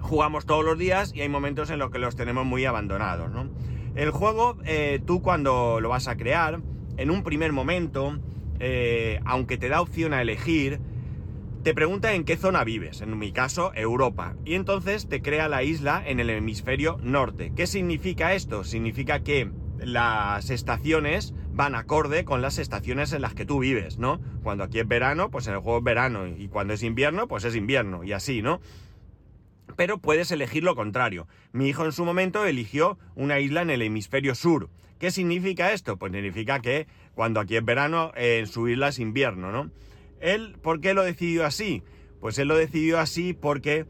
jugamos 0.00 0.46
todos 0.46 0.64
los 0.64 0.78
días 0.78 1.12
y 1.14 1.20
hay 1.20 1.28
momentos 1.28 1.70
en 1.70 1.78
los 1.78 1.90
que 1.90 1.98
los 1.98 2.16
tenemos 2.16 2.46
muy 2.46 2.64
abandonados, 2.64 3.30
¿no? 3.30 3.50
El 3.96 4.10
juego, 4.10 4.56
eh, 4.64 5.00
tú 5.04 5.20
cuando 5.20 5.80
lo 5.80 5.88
vas 5.90 6.08
a 6.08 6.16
crear, 6.16 6.62
en 6.96 7.10
un 7.10 7.22
primer 7.24 7.52
momento, 7.52 8.18
aunque 9.24 9.58
te 9.58 9.68
da 9.68 9.80
opción 9.80 10.14
a 10.14 10.22
elegir, 10.22 10.78
te 11.62 11.74
pregunta 11.74 12.12
en 12.14 12.24
qué 12.24 12.36
zona 12.36 12.64
vives, 12.64 13.02
en 13.02 13.16
mi 13.16 13.30
caso 13.30 13.72
Europa, 13.74 14.34
y 14.44 14.54
entonces 14.54 15.08
te 15.08 15.22
crea 15.22 15.48
la 15.48 15.62
isla 15.62 16.02
en 16.04 16.18
el 16.18 16.28
hemisferio 16.30 16.98
norte. 17.02 17.52
¿Qué 17.54 17.68
significa 17.68 18.34
esto? 18.34 18.64
Significa 18.64 19.22
que 19.22 19.48
las 19.78 20.50
estaciones 20.50 21.34
van 21.52 21.76
acorde 21.76 22.24
con 22.24 22.42
las 22.42 22.58
estaciones 22.58 23.12
en 23.12 23.22
las 23.22 23.34
que 23.34 23.44
tú 23.44 23.60
vives, 23.60 23.98
¿no? 23.98 24.20
Cuando 24.42 24.64
aquí 24.64 24.80
es 24.80 24.88
verano, 24.88 25.30
pues 25.30 25.46
en 25.46 25.54
el 25.54 25.60
juego 25.60 25.78
es 25.78 25.84
verano, 25.84 26.26
y 26.26 26.48
cuando 26.48 26.74
es 26.74 26.82
invierno, 26.82 27.28
pues 27.28 27.44
es 27.44 27.54
invierno, 27.54 28.02
y 28.02 28.12
así, 28.12 28.42
¿no? 28.42 28.60
Pero 29.76 29.98
puedes 29.98 30.32
elegir 30.32 30.64
lo 30.64 30.74
contrario. 30.74 31.28
Mi 31.52 31.68
hijo 31.68 31.84
en 31.84 31.92
su 31.92 32.04
momento 32.04 32.44
eligió 32.44 32.98
una 33.14 33.38
isla 33.38 33.62
en 33.62 33.70
el 33.70 33.82
hemisferio 33.82 34.34
sur. 34.34 34.68
¿Qué 34.98 35.12
significa 35.12 35.72
esto? 35.72 35.96
Pues 35.96 36.12
significa 36.12 36.60
que 36.60 36.88
cuando 37.14 37.38
aquí 37.38 37.56
es 37.56 37.64
verano, 37.64 38.12
en 38.16 38.48
su 38.48 38.68
isla 38.68 38.88
es 38.88 38.98
invierno, 38.98 39.52
¿no? 39.52 39.70
¿Él 40.22 40.56
por 40.62 40.80
qué 40.80 40.94
lo 40.94 41.02
decidió 41.02 41.44
así? 41.44 41.82
Pues 42.20 42.38
él 42.38 42.48
lo 42.48 42.56
decidió 42.56 43.00
así 43.00 43.34
porque 43.34 43.86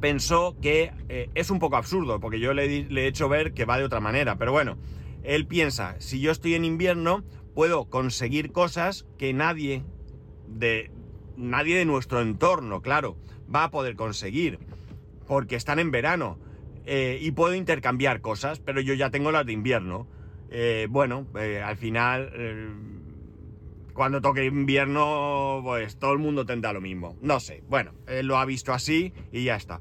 pensó 0.00 0.56
que 0.60 0.92
eh, 1.08 1.30
es 1.34 1.50
un 1.50 1.58
poco 1.58 1.76
absurdo, 1.76 2.20
porque 2.20 2.38
yo 2.38 2.52
le, 2.52 2.86
he 2.88 3.06
hecho 3.06 3.28
ver 3.28 3.52
que 3.54 3.64
va 3.64 3.78
de 3.78 3.84
otra 3.84 4.00
manera, 4.00 4.36
pero 4.36 4.52
bueno, 4.52 4.76
él 5.22 5.46
piensa, 5.46 5.96
si 5.98 6.20
yo 6.20 6.30
estoy 6.30 6.54
en 6.54 6.64
invierno, 6.64 7.24
puedo 7.54 7.86
conseguir 7.86 8.52
cosas 8.52 9.06
que 9.18 9.32
nadie 9.32 9.82
de, 10.46 10.90
nadie 11.36 11.76
de 11.76 11.86
nuestro 11.86 12.20
entorno, 12.20 12.82
claro, 12.82 13.16
va 13.52 13.64
a 13.64 13.70
poder 13.70 13.96
conseguir, 13.96 14.58
porque 15.26 15.56
están 15.56 15.78
en 15.78 15.90
verano, 15.90 16.38
eh, 16.84 17.18
y 17.20 17.30
puedo 17.30 17.54
intercambiar 17.54 18.20
cosas, 18.20 18.60
pero 18.60 18.80
yo 18.82 18.92
ya 18.94 19.10
tengo 19.10 19.32
las 19.32 19.46
de 19.46 19.52
invierno. 19.52 20.06
Eh, 20.50 20.88
bueno, 20.90 21.26
al 21.64 21.76
final 21.76 22.32
cuando 23.92 24.20
toque 24.20 24.44
invierno, 24.44 25.60
pues 25.64 25.98
todo 25.98 26.12
el 26.12 26.18
mundo 26.18 26.46
tendrá 26.46 26.72
lo 26.72 26.80
mismo. 26.80 27.16
No 27.20 27.40
sé, 27.40 27.62
bueno, 27.68 27.92
él 28.06 28.26
lo 28.26 28.38
ha 28.38 28.44
visto 28.44 28.72
así 28.72 29.12
y 29.32 29.44
ya 29.44 29.56
está. 29.56 29.80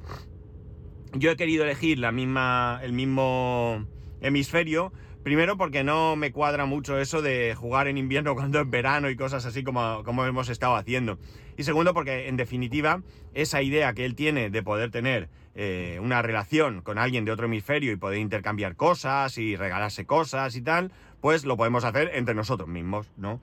Yo 1.13 1.31
he 1.31 1.35
querido 1.35 1.63
elegir 1.63 1.99
la 1.99 2.11
misma, 2.11 2.79
el 2.83 2.93
mismo 2.93 3.85
hemisferio, 4.21 4.93
primero 5.23 5.57
porque 5.57 5.83
no 5.83 6.15
me 6.15 6.31
cuadra 6.31 6.65
mucho 6.65 6.99
eso 6.99 7.21
de 7.21 7.55
jugar 7.55 7.87
en 7.87 7.97
invierno 7.97 8.35
cuando 8.35 8.61
es 8.61 8.69
verano 8.69 9.09
y 9.09 9.15
cosas 9.15 9.45
así 9.45 9.63
como, 9.63 10.03
como 10.03 10.25
hemos 10.25 10.49
estado 10.49 10.75
haciendo. 10.75 11.17
Y 11.57 11.63
segundo 11.63 11.93
porque 11.93 12.27
en 12.27 12.37
definitiva 12.37 13.01
esa 13.33 13.61
idea 13.61 13.93
que 13.93 14.05
él 14.05 14.15
tiene 14.15 14.49
de 14.49 14.63
poder 14.63 14.91
tener 14.91 15.29
eh, 15.55 15.99
una 16.01 16.21
relación 16.21 16.81
con 16.81 16.97
alguien 16.97 17.25
de 17.25 17.31
otro 17.31 17.47
hemisferio 17.47 17.91
y 17.91 17.97
poder 17.97 18.19
intercambiar 18.19 18.75
cosas 18.75 19.37
y 19.37 19.55
regalarse 19.55 20.05
cosas 20.05 20.55
y 20.55 20.61
tal, 20.61 20.91
pues 21.21 21.43
lo 21.43 21.57
podemos 21.57 21.83
hacer 21.83 22.11
entre 22.13 22.33
nosotros 22.33 22.69
mismos, 22.69 23.11
¿no? 23.17 23.41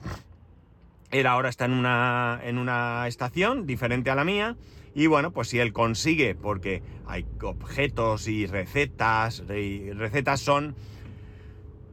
Él 1.11 1.27
ahora 1.27 1.49
está 1.49 1.65
en 1.65 1.73
una, 1.73 2.41
en 2.43 2.59
una 2.59 3.07
estación 3.07 3.67
diferente 3.67 4.11
a 4.11 4.15
la 4.15 4.25
mía. 4.25 4.57
Y 4.95 5.09
bueno, 5.09 5.31
pues 5.31 5.49
si 5.49 5.59
él 5.59 5.73
consigue, 5.73 6.35
porque 6.35 6.83
hay 7.07 7.27
objetos 7.43 8.29
y 8.29 8.47
recetas, 8.47 9.43
y 9.49 9.93
recetas 9.93 10.41
son 10.41 10.75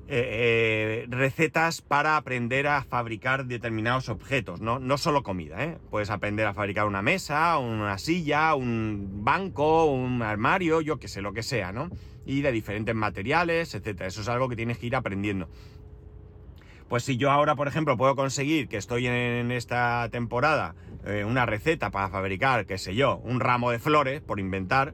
eh, 0.05 1.05
eh, 1.05 1.05
recetas 1.09 1.81
para 1.81 2.17
aprender 2.17 2.67
a 2.67 2.83
fabricar 2.83 3.45
determinados 3.45 4.09
objetos, 4.09 4.59
¿no? 4.59 4.77
No 4.77 4.97
solo 4.97 5.23
comida, 5.23 5.63
¿eh? 5.63 5.77
Puedes 5.89 6.09
aprender 6.09 6.45
a 6.45 6.53
fabricar 6.53 6.87
una 6.87 7.01
mesa, 7.01 7.57
una 7.57 7.97
silla, 7.97 8.53
un 8.53 9.23
banco, 9.23 9.85
un 9.85 10.21
armario, 10.21 10.81
yo 10.81 10.99
que 10.99 11.07
sé, 11.07 11.21
lo 11.21 11.31
que 11.31 11.41
sea, 11.41 11.71
¿no? 11.71 11.89
Y 12.25 12.41
de 12.41 12.51
diferentes 12.51 12.93
materiales, 12.93 13.75
etcétera. 13.75 14.07
Eso 14.07 14.21
es 14.21 14.27
algo 14.27 14.49
que 14.49 14.57
tienes 14.57 14.77
que 14.77 14.87
ir 14.87 14.95
aprendiendo. 14.95 15.47
Pues 16.89 17.03
si 17.03 17.17
yo 17.17 17.31
ahora, 17.31 17.55
por 17.55 17.67
ejemplo, 17.67 17.97
puedo 17.97 18.15
conseguir 18.15 18.67
que 18.67 18.77
estoy 18.77 19.07
en 19.07 19.51
esta 19.51 20.07
temporada 20.11 20.75
eh, 21.05 21.25
una 21.25 21.45
receta 21.45 21.91
para 21.91 22.09
fabricar, 22.09 22.65
qué 22.65 22.77
sé 22.77 22.95
yo, 22.95 23.17
un 23.17 23.39
ramo 23.39 23.71
de 23.71 23.79
flores, 23.79 24.21
por 24.21 24.39
inventar, 24.39 24.93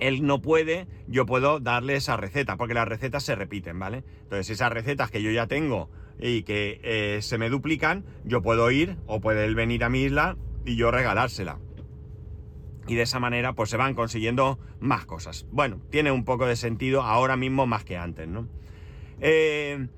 él 0.00 0.26
no 0.26 0.42
puede, 0.42 0.86
yo 1.06 1.26
puedo 1.26 1.60
darle 1.60 1.96
esa 1.96 2.16
receta, 2.16 2.56
porque 2.56 2.74
las 2.74 2.88
recetas 2.88 3.22
se 3.22 3.34
repiten, 3.34 3.78
¿vale? 3.78 4.04
Entonces 4.22 4.50
esas 4.50 4.72
recetas 4.72 5.10
que 5.10 5.22
yo 5.22 5.30
ya 5.30 5.46
tengo 5.46 5.88
y 6.18 6.42
que 6.42 6.80
eh, 6.82 7.22
se 7.22 7.38
me 7.38 7.48
duplican, 7.48 8.04
yo 8.24 8.42
puedo 8.42 8.70
ir 8.70 8.96
o 9.06 9.20
puede 9.20 9.44
él 9.44 9.54
venir 9.54 9.84
a 9.84 9.88
mi 9.88 10.02
isla 10.02 10.36
y 10.64 10.76
yo 10.76 10.90
regalársela. 10.90 11.58
Y 12.86 12.96
de 12.96 13.02
esa 13.02 13.18
manera 13.18 13.54
pues 13.54 13.70
se 13.70 13.76
van 13.76 13.94
consiguiendo 13.94 14.58
más 14.80 15.06
cosas. 15.06 15.46
Bueno, 15.50 15.80
tiene 15.90 16.10
un 16.10 16.24
poco 16.24 16.46
de 16.46 16.56
sentido 16.56 17.02
ahora 17.02 17.36
mismo 17.36 17.66
más 17.66 17.84
que 17.84 17.96
antes, 17.96 18.28
¿no? 18.28 18.48
Eh, 19.20 19.88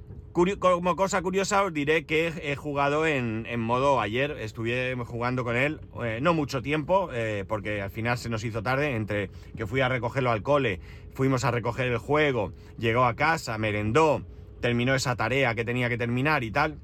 como 0.59 0.97
cosa 0.97 1.23
curiosa 1.23 1.63
os 1.63 1.73
diré 1.73 2.05
que 2.05 2.31
he 2.43 2.57
jugado 2.57 3.07
en, 3.07 3.59
modo 3.59 4.03
ayer, 4.03 4.33
estuve 4.33 4.95
jugando 5.07 5.45
con 5.45 5.57
él 5.57 5.81
eh, 6.05 6.19
no 6.21 6.35
mucho 6.35 6.61
tiempo, 6.61 7.09
eh, 7.11 7.47
porque 7.49 7.81
al 7.81 7.89
final 7.89 8.19
se 8.19 8.29
nos 8.29 8.45
hizo 8.45 8.63
tarde, 8.63 8.97
entre 8.97 9.31
que 9.57 9.67
fui 9.67 9.81
a 9.81 9.89
recogerlo 9.89 10.31
al 10.31 10.43
cole, 10.43 10.81
fuimos 11.15 11.45
a 11.45 11.51
recoger 11.51 11.87
el 11.87 11.97
juego, 11.97 12.53
llegó 12.79 13.07
a 13.07 13.17
casa, 13.17 13.57
merendó, 13.57 14.27
terminó 14.61 14.95
esa 14.95 15.17
tarea 15.17 15.55
que 15.55 15.65
tenía 15.65 15.89
que 15.89 15.97
terminar 15.97 16.45
y 16.45 16.51
tal. 16.51 16.79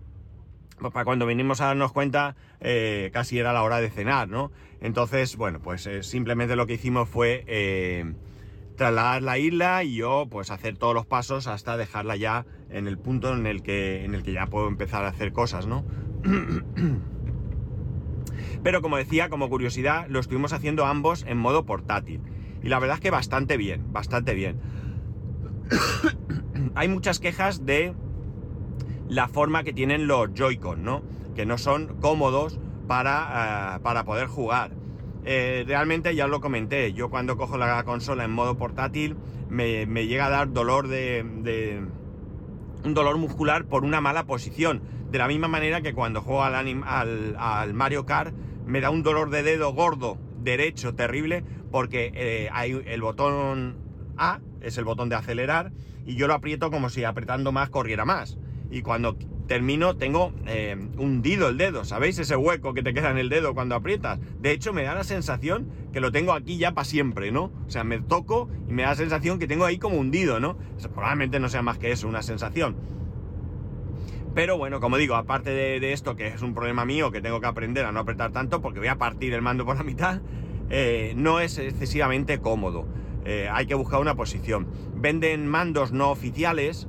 Pues 0.79 0.93
para 0.93 1.05
cuando 1.05 1.27
venimos 1.27 1.61
a 1.61 1.67
darnos 1.67 1.93
cuenta, 1.93 2.37
eh, 2.61 3.11
casi 3.13 3.39
era 3.39 3.53
la 3.53 3.63
hora 3.63 3.83
de 3.83 3.91
cenar, 3.91 4.29
¿no? 4.29 4.51
Entonces, 4.81 5.37
bueno, 5.37 5.61
pues 5.61 5.89
simplemente 6.01 6.57
lo 6.57 6.67
que 6.67 6.75
hicimos 6.75 7.07
fue 7.07 7.45
trasladar 8.83 9.23
la 9.23 9.39
isla 9.39 9.85
y 9.85 9.95
yo 9.95 10.27
pues 10.29 10.51
hacer 10.51 10.77
todos 10.77 10.93
los 10.93 11.07
pasos 11.07 11.47
hasta 11.47 11.77
dejarla 11.77 12.17
ya 12.17 12.47
en 12.69 12.89
el 12.89 12.99
punto 12.99 13.33
en 13.33 13.47
el 13.47 13.63
que, 13.63 14.05
en 14.05 14.13
el 14.17 14.25
que 14.25 14.33
ya 14.33 14.47
puedo 14.47 14.67
empezar 14.67 15.05
a 15.05 15.09
hacer 15.09 15.33
cosas, 15.33 15.69
¿no? 15.69 15.85
Pero 18.65 18.83
como 18.83 18.97
decía, 18.97 19.29
como 19.29 19.49
curiosidad, 19.49 20.07
lo 20.09 20.19
estuvimos 20.19 20.53
haciendo 20.53 20.85
ambos 20.85 21.25
en 21.29 21.39
modo 21.39 21.65
portátil. 21.65 22.23
Y 22.61 22.71
la 22.71 22.81
verdad 22.81 22.97
es 22.97 23.01
que 23.01 23.13
bastante 23.13 23.57
bien, 23.57 23.93
bastante 23.93 24.35
bien. 24.35 24.59
Hay 26.75 26.89
muchas 26.89 27.21
quejas 27.21 27.65
de 27.65 27.95
la 29.09 29.29
forma 29.29 29.63
que 29.63 29.73
tienen 29.73 30.09
los 30.09 30.35
Joy-Con, 30.35 30.83
¿no? 30.83 31.05
Que 31.37 31.47
no 31.47 31.57
son 31.57 32.01
cómodos 32.01 32.59
para, 32.89 33.77
eh, 33.77 33.81
para 33.85 34.05
poder 34.05 34.27
jugar. 34.27 34.73
Eh, 35.25 35.65
realmente 35.67 36.15
ya 36.15 36.25
os 36.25 36.31
lo 36.31 36.41
comenté, 36.41 36.93
yo 36.93 37.09
cuando 37.09 37.37
cojo 37.37 37.57
la 37.57 37.83
consola 37.85 38.25
en 38.25 38.33
modo 38.33 38.57
portátil 38.57 39.17
me, 39.49 39.87
llega 40.07 40.27
a 40.27 40.31
dar 40.31 40.53
dolor 40.53 40.89
de, 40.89 41.83
un 42.85 42.95
dolor 42.95 43.19
muscular 43.19 43.67
por 43.67 43.85
una 43.85 44.01
mala 44.01 44.25
posición. 44.25 44.83
De 45.11 45.19
la 45.19 45.29
misma 45.29 45.47
manera 45.47 45.83
que 45.83 45.93
cuando 45.93 46.23
juego 46.23 46.43
al, 46.43 46.55
al, 46.55 47.37
al 47.39 47.75
Mario 47.75 48.07
Kart 48.07 48.35
me 48.67 48.81
da 48.81 48.91
un 48.91 49.03
dolor 49.03 49.31
de 49.31 49.43
dedo 49.43 49.73
gordo, 49.73 50.19
derecho, 50.39 50.95
terrible, 50.95 51.45
porque 51.71 52.13
eh, 52.15 52.49
hay 52.53 52.81
el 52.87 53.03
botón 53.03 53.77
A, 54.17 54.41
es 54.61 54.79
el 54.79 54.85
botón 54.85 55.09
de 55.09 55.17
acelerar, 55.17 55.73
y 56.05 56.17
yo 56.17 56.27
lo 56.27 56.35
aprieto 56.35 56.71
como 56.71 56.89
si 56.89 57.05
apretando 57.05 57.53
más 57.53 57.71
corriera 57.71 58.05
más. 58.05 58.39
Y 58.71 58.83
cuando 58.83 59.17
termino, 59.47 59.97
tengo 59.97 60.33
eh, 60.47 60.77
hundido 60.97 61.49
el 61.49 61.59
dedo, 61.59 61.85
¿sabéis? 61.85 62.19
Ese 62.19 62.37
hueco 62.37 62.75
que 62.75 62.83
te 62.83 62.95
queda 62.95 63.11
en 63.11 63.19
el 63.19 63.29
dedo 63.29 63.55
cuando 63.55 63.75
aprietas. 63.75 64.19
De 64.41 64.53
hecho, 64.53 64.73
me 64.73 64.83
da 64.83 64.95
la 64.95 65.05
sensación 65.05 65.69
que 65.93 66.01
lo 66.01 66.13
tengo 66.13 66.33
aquí 66.33 66.59
ya 66.59 66.73
para 66.73 66.85
siempre, 66.85 67.33
¿no? 67.33 67.53
O 67.67 67.71
sea, 67.71 67.85
me 67.85 68.01
toco 68.01 68.49
y 68.69 68.73
me 68.73 68.83
da 68.83 68.91
la 68.91 68.97
sensación 68.97 69.39
que 69.39 69.47
tengo 69.47 69.65
ahí 69.65 69.79
como 69.79 69.97
hundido, 69.97 70.41
¿no? 70.41 70.57
probablemente 70.95 71.41
no 71.41 71.49
sea 71.49 71.63
más 71.63 71.79
que 71.79 71.93
eso, 71.93 72.09
una 72.09 72.23
sensación. 72.23 72.77
Pero 74.35 74.57
bueno, 74.57 74.81
como 74.81 74.97
digo, 74.97 75.15
aparte 75.15 75.51
de, 75.51 75.93
esto, 75.93 76.17
que 76.17 76.29
es 76.29 76.43
un 76.43 76.55
problema 76.55 76.85
mío, 76.85 77.11
que 77.11 77.21
tengo 77.21 77.41
que 77.41 77.47
aprender 77.47 77.85
a 77.85 77.93
no 77.93 78.01
apretar 78.01 78.33
tanto, 78.33 78.63
porque 78.63 78.79
voy 78.79 78.89
a 78.89 78.97
partir 78.97 79.35
el 79.35 79.43
mando 79.43 79.67
por 79.67 79.77
la 79.77 79.83
mitad, 79.83 80.23
eh, 80.71 81.13
no 81.17 81.41
es 81.41 81.59
excesivamente 81.59 82.41
cómodo. 82.41 82.87
Eh, 83.25 83.49
hay 83.53 83.67
que 83.67 83.75
buscar 83.75 84.01
una 84.01 84.15
posición. 84.15 84.69
Venden 84.95 85.47
mandos 85.47 85.93
no 85.93 86.11
oficiales, 86.11 86.89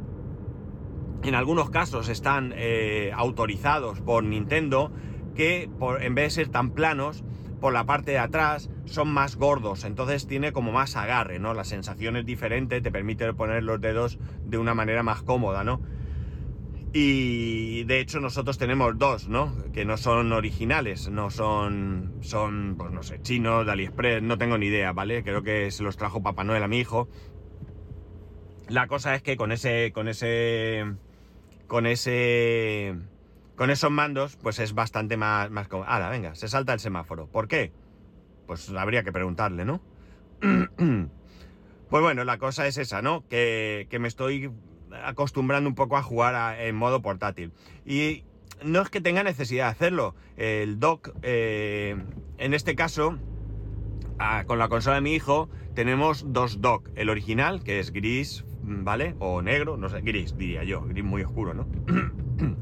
en 1.23 1.35
algunos 1.35 1.69
casos 1.69 2.09
están 2.09 2.53
eh, 2.55 3.11
autorizados 3.15 4.01
por 4.01 4.23
Nintendo, 4.23 4.91
que 5.35 5.69
en 6.01 6.15
vez 6.15 6.25
de 6.25 6.43
ser 6.43 6.49
tan 6.49 6.71
planos, 6.71 7.23
por 7.63 7.71
la 7.71 7.85
parte 7.85 8.11
de 8.11 8.19
atrás 8.19 8.69
son 8.83 9.07
más 9.07 9.37
gordos, 9.37 9.85
entonces 9.85 10.27
tiene 10.27 10.51
como 10.51 10.73
más 10.73 10.97
agarre, 10.97 11.39
¿no? 11.39 11.53
La 11.53 11.63
sensación 11.63 12.17
es 12.17 12.25
diferente, 12.25 12.81
te 12.81 12.91
permite 12.91 13.33
poner 13.33 13.63
los 13.63 13.79
dedos 13.79 14.19
de 14.43 14.57
una 14.57 14.73
manera 14.73 15.01
más 15.01 15.23
cómoda, 15.23 15.63
¿no? 15.63 15.81
Y 16.91 17.85
de 17.85 18.01
hecho 18.01 18.19
nosotros 18.19 18.57
tenemos 18.57 18.97
dos, 18.97 19.29
¿no? 19.29 19.51
Que 19.71 19.85
no 19.85 19.95
son 19.95 20.33
originales, 20.33 21.09
no 21.09 21.29
son, 21.29 22.15
son, 22.19 22.75
pues 22.77 22.91
no 22.91 23.01
sé, 23.01 23.21
chinos, 23.21 23.65
de 23.65 23.71
AliExpress, 23.71 24.21
no 24.21 24.37
tengo 24.37 24.57
ni 24.57 24.65
idea, 24.65 24.91
¿vale? 24.91 25.23
Creo 25.23 25.41
que 25.41 25.71
se 25.71 25.83
los 25.83 25.95
trajo 25.95 26.21
Papá 26.21 26.43
Noel 26.43 26.63
a 26.63 26.67
mi 26.67 26.79
hijo. 26.79 27.07
La 28.67 28.87
cosa 28.87 29.15
es 29.15 29.23
que 29.23 29.37
con 29.37 29.53
ese, 29.53 29.91
con 29.93 30.09
ese 30.09 30.85
con 31.73 31.87
ese 31.87 32.93
con 33.55 33.71
esos 33.71 33.89
mandos, 33.89 34.37
pues 34.39 34.59
es 34.59 34.75
bastante 34.75 35.17
más, 35.17 35.49
más 35.49 35.67
cómodo. 35.67 35.89
Ahora, 35.89 36.07
venga, 36.09 36.35
se 36.35 36.47
salta 36.47 36.71
el 36.71 36.79
semáforo. 36.79 37.25
¿Por 37.25 37.47
qué? 37.47 37.71
Pues 38.45 38.69
habría 38.69 39.03
que 39.03 39.11
preguntarle, 39.11 39.65
¿no? 39.65 39.81
pues 40.39 42.03
bueno, 42.03 42.25
la 42.25 42.37
cosa 42.37 42.67
es 42.67 42.77
esa, 42.77 43.01
¿no? 43.01 43.27
Que, 43.27 43.87
me 43.99 44.07
estoy 44.07 44.51
acostumbrando 45.03 45.67
un 45.67 45.73
poco 45.73 45.97
a 45.97 46.03
jugar 46.03 46.59
en 46.59 46.75
modo 46.75 47.01
portátil. 47.01 47.51
Y 47.87 48.23
no 48.63 48.79
es 48.83 48.91
que 48.91 49.01
tenga 49.01 49.23
necesidad 49.23 49.65
de 49.65 49.71
hacerlo. 49.71 50.13
El 50.37 50.79
dock, 50.79 51.09
eh, 51.23 51.97
en 52.37 52.53
este 52.53 52.75
caso, 52.75 53.17
con 54.45 54.59
la 54.59 54.69
consola 54.69 54.97
de 54.97 55.01
mi 55.01 55.15
hijo, 55.15 55.49
tenemos 55.73 56.33
dos 56.33 56.61
dock. 56.61 56.87
El 56.93 57.09
original, 57.09 57.63
que 57.63 57.79
es 57.79 57.91
gris, 57.91 58.45
¿vale? 58.63 59.15
O 59.19 59.41
negro, 59.41 59.77
no 59.77 59.89
sé, 59.89 60.01
gris, 60.01 60.37
diría 60.37 60.63
yo, 60.63 60.81
gris 60.81 61.03
muy 61.03 61.23
oscuro, 61.23 61.53
¿no? 61.53 61.67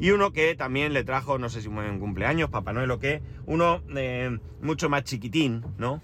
y 0.00 0.10
uno 0.10 0.32
que 0.32 0.54
también 0.54 0.92
le 0.92 1.04
trajo, 1.04 1.38
no 1.38 1.48
sé 1.48 1.62
si 1.62 1.68
fue 1.68 1.88
en 1.88 1.98
cumpleaños, 1.98 2.50
Papá 2.50 2.72
Noel 2.72 2.90
o 2.90 2.98
qué, 2.98 3.22
uno 3.46 3.82
eh, 3.96 4.38
mucho 4.60 4.88
más 4.88 5.04
chiquitín, 5.04 5.64
¿no? 5.78 6.02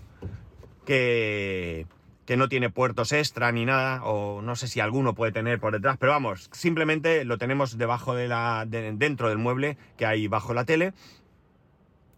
Que, 0.86 1.86
que 2.24 2.36
no 2.36 2.48
tiene 2.48 2.70
puertos 2.70 3.12
extra 3.12 3.50
ni 3.50 3.64
nada, 3.64 4.04
o 4.04 4.40
no 4.40 4.54
sé 4.54 4.68
si 4.68 4.80
alguno 4.80 5.14
puede 5.14 5.32
tener 5.32 5.58
por 5.58 5.72
detrás, 5.72 5.96
pero 5.98 6.12
vamos, 6.12 6.48
simplemente 6.52 7.24
lo 7.24 7.38
tenemos 7.38 7.76
debajo 7.76 8.14
de 8.14 8.28
la, 8.28 8.64
dentro 8.68 9.28
del 9.28 9.38
mueble 9.38 9.76
que 9.96 10.06
hay 10.06 10.28
bajo 10.28 10.54
la 10.54 10.64
tele, 10.64 10.92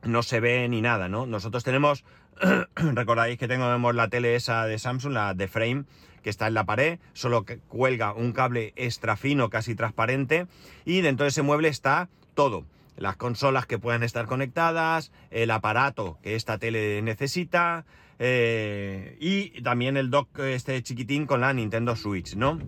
no 0.03 0.23
se 0.23 0.41
ve 0.41 0.69
ni 0.69 0.83
nada, 0.83 1.09
¿no? 1.09 1.27
Nosotros 1.27 1.65
tenemos, 1.65 2.05
recordáis 2.75 3.39
que 3.39 3.49
tenemos 3.49 3.95
la 3.95 4.09
tele 4.09 4.35
esa 4.35 4.67
de 4.67 4.79
Samsung, 4.79 5.13
la 5.13 5.35
de 5.35 5.49
Frame, 5.49 5.85
que 6.23 6.31
está 6.31 6.47
en 6.47 6.55
la 6.55 6.65
pared, 6.65 6.99
solo 7.13 7.45
que 7.45 7.59
cuelga 7.59 8.13
un 8.13 8.33
cable 8.33 8.73
extra 8.77 9.17
fino, 9.17 9.51
casi 9.51 9.75
transparente, 9.75 10.47
y 10.85 11.01
dentro 11.01 11.25
de 11.25 11.31
ese 11.31 11.43
mueble 11.43 11.69
está 11.69 12.09
todo. 12.35 12.65
Las 12.97 13.17
consolas 13.17 13.67
que 13.67 13.79
puedan 13.79 14.03
estar 14.03 14.27
conectadas, 14.27 15.13
el 15.31 15.51
aparato 15.51 16.19
que 16.23 16.35
esta 16.35 16.59
tele 16.59 17.01
necesita, 17.03 17.85
eh, 18.19 19.17
y 19.21 19.63
también 19.63 19.97
el 19.97 20.11
dock 20.11 20.39
este 20.41 20.83
chiquitín 20.83 21.27
con 21.27 21.41
la 21.41 21.53
Nintendo 21.53 21.97
Switch, 21.97 22.37
¿no? 22.37 22.59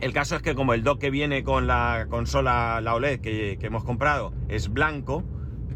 El 0.00 0.12
caso 0.12 0.36
es 0.36 0.42
que 0.42 0.54
como 0.54 0.74
el 0.74 0.82
dock 0.82 0.98
que 0.98 1.10
viene 1.10 1.44
con 1.44 1.66
la 1.66 2.06
consola, 2.08 2.80
la 2.80 2.94
OLED 2.94 3.20
que, 3.20 3.58
hemos 3.60 3.84
comprado, 3.84 4.32
es 4.48 4.72
blanco, 4.72 5.22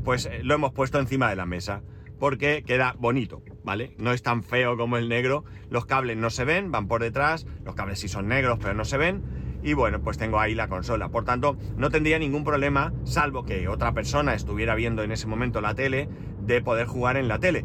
pues 0.02 0.26
eh, 0.26 0.40
lo 0.42 0.54
hemos 0.54 0.72
puesto 0.72 0.98
encima 0.98 1.28
de 1.28 1.36
la 1.36 1.44
mesa 1.44 1.82
porque 2.18 2.62
queda 2.64 2.94
bonito, 2.98 3.42
¿vale? 3.64 3.94
No 3.98 4.12
es 4.12 4.22
tan 4.22 4.42
feo 4.42 4.76
como 4.76 4.96
el 4.96 5.08
negro, 5.08 5.44
los 5.70 5.86
cables 5.86 6.16
no 6.16 6.30
se 6.30 6.44
ven, 6.44 6.70
van 6.70 6.88
por 6.88 7.02
detrás, 7.02 7.46
los 7.64 7.74
cables 7.74 7.98
sí 7.98 8.08
son 8.08 8.28
negros 8.28 8.58
pero 8.60 8.74
no 8.74 8.84
se 8.84 8.98
ven, 8.98 9.22
y 9.64 9.72
bueno, 9.72 10.02
pues 10.02 10.18
tengo 10.18 10.38
ahí 10.38 10.54
la 10.54 10.68
consola. 10.68 11.08
Por 11.08 11.24
tanto, 11.24 11.56
no 11.76 11.90
tendría 11.90 12.18
ningún 12.18 12.44
problema, 12.44 12.92
salvo 13.04 13.44
que 13.44 13.66
otra 13.66 13.92
persona 13.92 14.34
estuviera 14.34 14.74
viendo 14.74 15.02
en 15.02 15.10
ese 15.10 15.26
momento 15.26 15.62
la 15.62 15.74
tele, 15.74 16.08
de 16.40 16.60
poder 16.60 16.86
jugar 16.86 17.16
en 17.16 17.28
la 17.28 17.38
tele. 17.38 17.64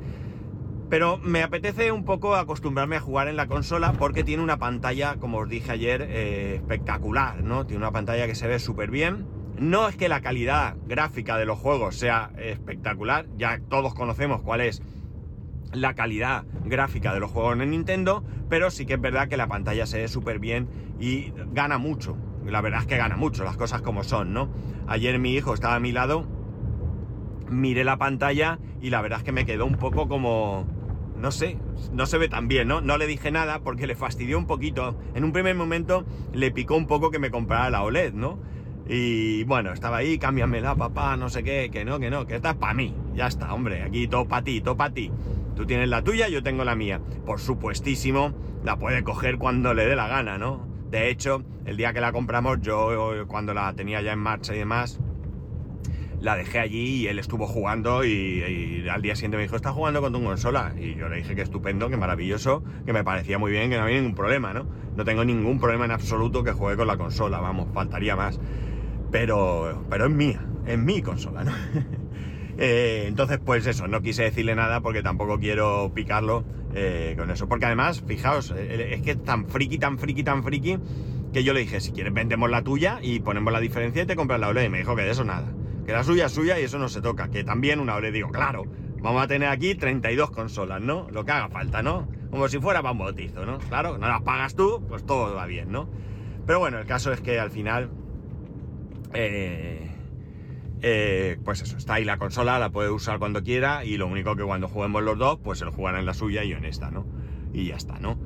Pero 0.89 1.17
me 1.17 1.43
apetece 1.43 1.91
un 1.91 2.05
poco 2.05 2.35
acostumbrarme 2.35 2.95
a 2.95 3.01
jugar 3.01 3.27
en 3.27 3.35
la 3.35 3.47
consola 3.47 3.91
porque 3.93 4.23
tiene 4.23 4.41
una 4.41 4.57
pantalla, 4.57 5.17
como 5.17 5.39
os 5.39 5.49
dije 5.49 5.71
ayer, 5.71 6.07
eh, 6.09 6.55
espectacular, 6.55 7.43
¿no? 7.43 7.67
Tiene 7.67 7.83
una 7.83 7.91
pantalla 7.91 8.25
que 8.25 8.33
se 8.33 8.47
ve 8.47 8.59
súper 8.59 8.89
bien. 8.89 9.27
No 9.59 9.89
es 9.89 9.97
que 9.97 10.07
la 10.07 10.21
calidad 10.21 10.77
gráfica 10.87 11.37
de 11.37 11.45
los 11.45 11.59
juegos 11.59 11.97
sea 11.97 12.31
espectacular, 12.37 13.25
ya 13.35 13.59
todos 13.67 13.93
conocemos 13.93 14.41
cuál 14.41 14.61
es 14.61 14.81
la 15.73 15.95
calidad 15.95 16.45
gráfica 16.63 17.13
de 17.13 17.19
los 17.19 17.29
juegos 17.29 17.59
en 17.59 17.69
Nintendo, 17.71 18.23
pero 18.47 18.71
sí 18.71 18.85
que 18.85 18.93
es 18.93 19.01
verdad 19.01 19.27
que 19.27 19.35
la 19.35 19.47
pantalla 19.47 19.85
se 19.85 19.97
ve 19.97 20.07
súper 20.07 20.39
bien 20.39 20.69
y 20.97 21.33
gana 21.51 21.77
mucho. 21.77 22.15
La 22.45 22.61
verdad 22.61 22.81
es 22.81 22.87
que 22.87 22.95
gana 22.95 23.17
mucho, 23.17 23.43
las 23.43 23.57
cosas 23.57 23.81
como 23.81 24.05
son, 24.05 24.33
¿no? 24.33 24.49
Ayer 24.87 25.19
mi 25.19 25.33
hijo 25.33 25.53
estaba 25.53 25.75
a 25.75 25.79
mi 25.81 25.91
lado, 25.91 26.25
miré 27.49 27.83
la 27.83 27.97
pantalla 27.97 28.59
y 28.81 28.91
la 28.91 29.01
verdad 29.01 29.19
es 29.19 29.25
que 29.25 29.33
me 29.33 29.45
quedó 29.45 29.65
un 29.65 29.75
poco 29.75 30.07
como 30.07 30.65
no 31.17 31.31
sé, 31.31 31.57
no 31.91 32.05
se 32.05 32.17
ve 32.17 32.29
tan 32.29 32.47
bien, 32.47 32.69
¿no? 32.69 32.79
No 32.79 32.97
le 32.97 33.05
dije 33.05 33.29
nada 33.29 33.59
porque 33.59 33.87
le 33.87 33.95
fastidió 33.95 34.37
un 34.37 34.47
poquito. 34.47 34.97
En 35.15 35.25
un 35.25 35.33
primer 35.33 35.53
momento 35.53 36.05
le 36.31 36.49
picó 36.49 36.77
un 36.77 36.87
poco 36.87 37.11
que 37.11 37.19
me 37.19 37.29
comprara 37.29 37.69
la 37.69 37.83
OLED, 37.83 38.13
¿no? 38.13 38.39
Y 38.91 39.43
bueno, 39.43 39.71
estaba 39.71 39.97
ahí, 39.97 40.17
cámbiamela, 40.17 40.75
papá, 40.75 41.15
no 41.15 41.29
sé 41.29 41.43
qué, 41.43 41.69
que 41.71 41.85
no, 41.85 41.99
que 41.99 42.09
no, 42.09 42.25
que 42.25 42.37
esta 42.37 42.51
es 42.51 42.55
para 42.55 42.73
mí. 42.73 42.95
Ya 43.13 43.27
está, 43.27 43.53
hombre, 43.53 43.83
aquí 43.83 44.07
todo 44.07 44.27
para 44.27 44.43
ti, 44.43 44.61
todo 44.61 44.75
para 44.75 44.91
ti. 44.91 45.11
Tú 45.55 45.67
tienes 45.67 45.89
la 45.89 46.03
tuya, 46.03 46.27
yo 46.27 46.41
tengo 46.41 46.63
la 46.63 46.75
mía. 46.75 46.99
Por 47.23 47.39
supuestísimo, 47.39 48.33
la 48.63 48.79
puede 48.79 49.03
coger 49.03 49.37
cuando 49.37 49.75
le 49.75 49.85
dé 49.85 49.95
la 49.95 50.07
gana, 50.07 50.39
¿no? 50.39 50.67
De 50.89 51.11
hecho, 51.11 51.43
el 51.65 51.77
día 51.77 51.93
que 51.93 52.01
la 52.01 52.11
compramos, 52.11 52.61
yo 52.61 53.27
cuando 53.27 53.53
la 53.53 53.71
tenía 53.73 54.01
ya 54.01 54.13
en 54.13 54.19
marcha 54.19 54.55
y 54.55 54.57
demás, 54.57 54.99
la 56.19 56.35
dejé 56.35 56.57
allí 56.57 57.03
y 57.03 57.07
él 57.07 57.19
estuvo 57.19 57.45
jugando 57.45 58.03
y, 58.03 58.87
al 58.89 59.03
día 59.03 59.15
siguiente 59.15 59.37
me 59.37 59.43
dijo, 59.43 59.55
¿estás 59.55 59.73
jugando 59.73 60.01
con 60.01 60.11
tu 60.11 60.23
consola? 60.23 60.73
Y 60.79 60.95
yo 60.95 61.09
le 61.09 61.17
dije 61.17 61.35
que 61.35 61.43
estupendo, 61.43 61.89
que 61.89 61.97
maravilloso, 61.97 62.63
que 62.87 62.93
me 62.93 63.03
parecía 63.03 63.37
muy 63.37 63.51
bien, 63.51 63.69
que 63.69 63.77
no 63.77 63.83
había 63.83 63.97
ningún 63.97 64.15
problema, 64.15 64.51
¿no? 64.51 64.65
No 64.97 65.05
tengo 65.05 65.23
ningún 65.23 65.59
problema 65.59 65.85
en 65.85 65.91
absoluto 65.91 66.43
que 66.43 66.53
juegue 66.53 66.75
con 66.75 66.87
la 66.87 66.97
consola, 66.97 67.39
vamos, 67.39 67.67
faltaría 67.71 68.15
más. 68.15 68.39
Pero, 69.11 69.85
pero 69.89 70.05
es 70.05 70.11
mía, 70.11 70.45
es 70.65 70.77
mi 70.77 71.01
consola, 71.01 71.43
¿no? 71.43 71.51
Eh, 72.61 73.05
entonces, 73.07 73.39
pues 73.39 73.65
eso, 73.67 73.87
no 73.87 74.01
quise 74.01 74.23
decirle 74.23 74.53
nada 74.53 74.81
porque 74.81 75.01
tampoco 75.01 75.39
quiero 75.39 75.93
picarlo 75.95 76.43
eh, 76.75 77.15
con 77.17 77.31
eso. 77.31 77.47
Porque 77.47 77.67
además, 77.67 78.03
fijaos, 78.05 78.53
eh, 78.53 78.95
es 78.95 79.01
que 79.01 79.11
es 79.11 79.23
tan 79.23 79.47
friki, 79.47 79.77
tan 79.77 79.97
friki, 79.97 80.23
tan 80.23 80.43
friki, 80.43 80.77
que 81.31 81.45
yo 81.45 81.53
le 81.53 81.61
dije, 81.61 81.79
si 81.79 81.93
quieres 81.93 82.13
vendemos 82.13 82.49
la 82.49 82.61
tuya 82.61 82.99
y 83.01 83.21
ponemos 83.21 83.53
la 83.53 83.61
diferencia 83.61 84.03
y 84.03 84.05
te 84.05 84.17
compras 84.17 84.41
la 84.41 84.49
OLED. 84.49 84.65
Y 84.65 84.69
me 84.69 84.79
dijo 84.79 84.93
que 84.93 85.03
de 85.03 85.11
eso 85.11 85.23
nada 85.23 85.53
que 85.89 85.95
la 85.95 86.03
suya 86.03 86.27
es 86.27 86.33
suya 86.33 86.59
y 86.59 86.65
eso 86.65 86.77
no 86.77 86.87
se 86.87 87.01
toca. 87.01 87.31
Que 87.31 87.43
también 87.43 87.79
una 87.79 87.95
hora 87.95 88.11
digo, 88.11 88.29
claro, 88.29 88.63
vamos 89.01 89.23
a 89.23 89.27
tener 89.27 89.49
aquí 89.49 89.73
32 89.73 90.29
consolas, 90.29 90.79
¿no? 90.79 91.07
Lo 91.09 91.25
que 91.25 91.31
haga 91.31 91.49
falta, 91.49 91.81
¿no? 91.81 92.07
Como 92.29 92.47
si 92.47 92.59
fuera 92.59 92.83
para 92.83 92.91
un 92.91 93.15
¿no? 93.43 93.57
Claro, 93.57 93.97
no 93.97 94.07
las 94.07 94.21
pagas 94.21 94.53
tú, 94.53 94.85
pues 94.87 95.03
todo 95.03 95.33
va 95.33 95.47
bien, 95.47 95.71
¿no? 95.71 95.89
Pero 96.45 96.59
bueno, 96.59 96.77
el 96.77 96.85
caso 96.85 97.11
es 97.11 97.21
que 97.21 97.39
al 97.39 97.49
final, 97.49 97.89
eh, 99.13 99.89
eh, 100.81 101.37
pues 101.43 101.61
eso, 101.61 101.77
está 101.77 101.95
ahí 101.95 102.05
la 102.05 102.17
consola, 102.17 102.57
la 102.59 102.69
puede 102.69 102.89
usar 102.89 103.19
cuando 103.19 103.43
quiera 103.43 103.83
y 103.83 103.97
lo 103.97 104.07
único 104.07 104.35
que 104.35 104.43
cuando 104.43 104.67
juguemos 104.67 105.03
los 105.03 105.17
dos, 105.17 105.39
pues 105.43 105.61
él 105.61 105.69
jugará 105.69 105.99
en 105.99 106.05
la 106.05 106.13
suya 106.13 106.43
y 106.43 106.49
yo 106.49 106.57
en 106.57 106.65
esta, 106.65 106.89
¿no? 106.89 107.05
Y 107.53 107.67
ya 107.67 107.75
está, 107.75 107.99
¿no? 107.99 108.17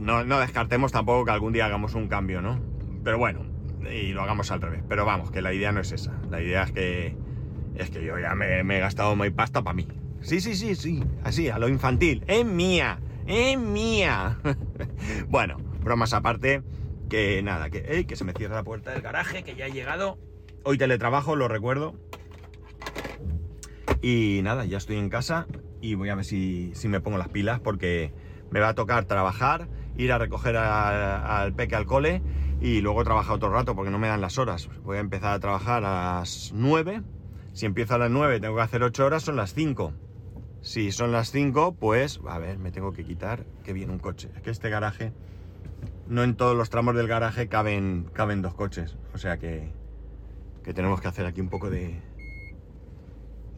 No, 0.00 0.24
no 0.24 0.40
descartemos 0.40 0.92
tampoco 0.92 1.24
que 1.24 1.30
algún 1.30 1.52
día 1.52 1.66
hagamos 1.66 1.94
un 1.94 2.08
cambio, 2.08 2.40
¿no? 2.40 2.58
Pero 3.04 3.18
bueno, 3.18 3.44
y 3.92 4.12
lo 4.12 4.22
hagamos 4.22 4.50
al 4.50 4.60
revés. 4.60 4.82
Pero 4.88 5.04
vamos, 5.04 5.30
que 5.30 5.42
la 5.42 5.52
idea 5.52 5.72
no 5.72 5.80
es 5.80 5.92
esa. 5.92 6.12
La 6.30 6.40
idea 6.40 6.64
es 6.64 6.72
que 6.72 7.16
es 7.76 7.90
que 7.90 8.04
yo 8.04 8.18
ya 8.18 8.34
me, 8.34 8.60
he 8.60 8.80
gastado 8.80 9.14
mi 9.16 9.30
pasta 9.30 9.62
para 9.62 9.74
mí. 9.74 9.86
Sí, 10.20 10.40
sí, 10.40 10.54
sí, 10.54 10.74
sí, 10.74 11.02
así, 11.22 11.48
a 11.48 11.58
lo 11.58 11.68
infantil. 11.68 12.24
Es 12.26 12.44
mía, 12.44 13.00
es 13.26 13.58
mía. 13.58 14.38
bueno, 15.28 15.56
bromas 15.82 16.12
aparte, 16.12 16.62
que 17.08 17.42
nada, 17.42 17.70
que, 17.70 18.04
que 18.06 18.16
se 18.16 18.24
me 18.24 18.32
cierra 18.32 18.56
la 18.56 18.64
puerta 18.64 18.90
del 18.90 19.00
garaje, 19.00 19.44
que 19.44 19.54
ya 19.54 19.66
he 19.66 19.72
llegado. 19.72 20.18
Hoy 20.62 20.76
teletrabajo, 20.76 21.36
lo 21.36 21.48
recuerdo. 21.48 21.94
Y 24.02 24.40
nada, 24.42 24.64
ya 24.66 24.78
estoy 24.78 24.96
en 24.96 25.08
casa 25.08 25.46
y 25.80 25.94
voy 25.94 26.10
a 26.10 26.14
ver 26.14 26.24
si, 26.24 26.72
me 26.84 27.00
pongo 27.00 27.16
las 27.16 27.28
pilas 27.28 27.60
porque 27.60 28.12
me 28.50 28.60
va 28.60 28.68
a 28.70 28.74
tocar 28.74 29.04
trabajar, 29.06 29.68
ir 29.96 30.12
a 30.12 30.18
recoger 30.18 30.56
al 30.56 31.54
peque 31.54 31.76
al 31.76 31.86
cole 31.86 32.22
y 32.60 32.82
luego 32.82 33.04
trabajar 33.04 33.36
otro 33.36 33.50
rato 33.50 33.74
porque 33.74 33.90
no 33.90 33.98
me 33.98 34.08
dan 34.08 34.20
las 34.20 34.38
horas. 34.38 34.68
Voy 34.84 34.98
a 34.98 35.00
empezar 35.00 35.32
a 35.32 35.40
trabajar 35.40 35.84
a 35.84 36.18
las 36.18 36.52
9. 36.54 37.02
Si 37.52 37.64
empiezo 37.66 37.94
a 37.94 37.98
las 37.98 38.10
9 38.10 38.40
tengo 38.40 38.56
que 38.56 38.62
hacer 38.62 38.82
8 38.82 39.06
horas, 39.06 39.22
son 39.22 39.36
las 39.36 39.54
5. 39.54 39.92
Si 40.60 40.92
son 40.92 41.10
las 41.10 41.30
5, 41.30 41.76
pues, 41.80 42.20
a 42.28 42.38
ver, 42.38 42.58
me 42.58 42.70
tengo 42.70 42.92
que 42.92 43.04
quitar 43.04 43.46
que 43.64 43.72
viene 43.72 43.92
un 43.92 43.98
coche. 43.98 44.30
Es 44.36 44.42
que 44.42 44.50
este 44.50 44.68
garaje, 44.68 45.14
no 46.06 46.22
en 46.22 46.36
todos 46.36 46.54
los 46.54 46.68
tramos 46.68 46.94
del 46.94 47.08
garaje 47.08 47.48
caben, 47.48 48.10
caben 48.12 48.42
dos 48.42 48.54
coches. 48.54 48.98
O 49.14 49.18
sea 49.18 49.38
que, 49.38 49.72
que 50.70 50.74
tenemos 50.74 51.00
que 51.00 51.08
hacer 51.08 51.26
aquí 51.26 51.40
un 51.40 51.48
poco 51.48 51.68
de, 51.68 52.00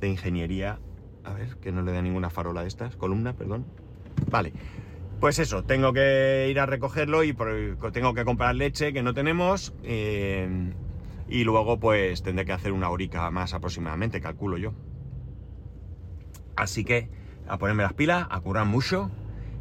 de 0.01 0.09
ingeniería. 0.09 0.79
A 1.25 1.35
ver, 1.35 1.57
que 1.57 1.71
no 1.71 1.83
le 1.83 1.93
da 1.93 2.01
ninguna 2.01 2.31
farola 2.31 2.63
de 2.63 2.69
estas, 2.69 2.97
columna, 2.97 3.35
perdón. 3.35 3.67
Vale, 4.31 4.55
pues 5.21 5.39
eso, 5.39 5.63
tengo 5.63 5.93
que 5.93 6.49
ir 6.51 6.59
a 6.59 6.65
recogerlo 6.65 7.23
y 7.23 7.37
tengo 7.93 8.15
que 8.15 8.25
comprar 8.25 8.55
leche 8.55 8.95
que 8.95 9.03
no 9.03 9.13
tenemos. 9.13 9.75
Eh, 9.83 10.73
y 11.29 11.45
luego 11.45 11.79
pues 11.79 12.23
tendré 12.23 12.47
que 12.47 12.53
hacer 12.53 12.73
una 12.73 12.89
horica 12.89 13.31
más 13.31 13.53
aproximadamente, 13.53 14.23
calculo 14.23 14.57
yo. 14.57 14.73
Así 16.57 16.83
que 16.83 17.11
a 17.47 17.59
ponerme 17.59 17.83
las 17.83 17.93
pilas, 17.93 18.27
a 18.31 18.41
curar 18.41 18.65
mucho. 18.65 19.11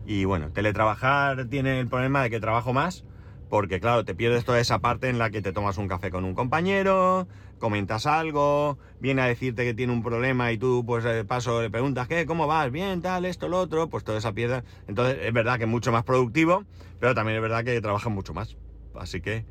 Y 0.06 0.24
bueno, 0.24 0.52
teletrabajar 0.54 1.50
tiene 1.50 1.82
el 1.82 1.90
problema 1.90 2.24
de 2.24 2.30
que 2.30 2.40
trabajo 2.40 2.72
más, 2.72 3.04
porque 3.52 3.82
claro, 3.82 4.06
te 4.06 4.16
pierdes 4.16 4.46
toda 4.46 4.62
esa 4.62 4.80
parte 4.80 5.10
en 5.10 5.20
la 5.20 5.30
que 5.30 5.42
te 5.42 5.52
tomas 5.52 5.78
un 5.78 5.90
café 5.90 6.10
con 6.10 6.24
un 6.24 6.34
compañero, 6.34 7.28
comentas 7.60 8.06
algo, 8.06 8.80
viene 9.02 9.24
a 9.24 9.26
decirte 9.26 9.66
que 9.66 9.74
tiene 9.74 9.92
un 9.92 10.02
problema 10.02 10.54
y 10.54 10.58
tú 10.58 10.86
pues 10.88 11.04
de 11.04 11.26
paso 11.26 11.62
le 11.62 11.70
preguntas, 11.70 12.08
¿qué? 12.08 12.26
¿Cómo 12.26 12.48
vas? 12.48 12.72
Bien, 12.72 13.02
tal, 13.02 13.26
esto, 13.26 13.50
lo 13.50 13.60
otro, 13.60 13.90
pues 13.90 14.06
toda 14.06 14.20
esa 14.20 14.32
piedra. 14.32 14.64
Entonces 14.88 15.18
es 15.22 15.34
verdad 15.34 15.58
que 15.58 15.66
es 15.66 15.70
mucho 15.70 15.92
más 15.92 16.06
productivo, 16.06 16.64
pero 17.02 17.14
también 17.14 17.36
es 17.36 17.42
verdad 17.42 17.66
que 17.66 17.82
trabajan 17.82 18.14
mucho 18.14 18.34
más. 18.34 18.56
Así 18.96 19.20
que, 19.20 19.44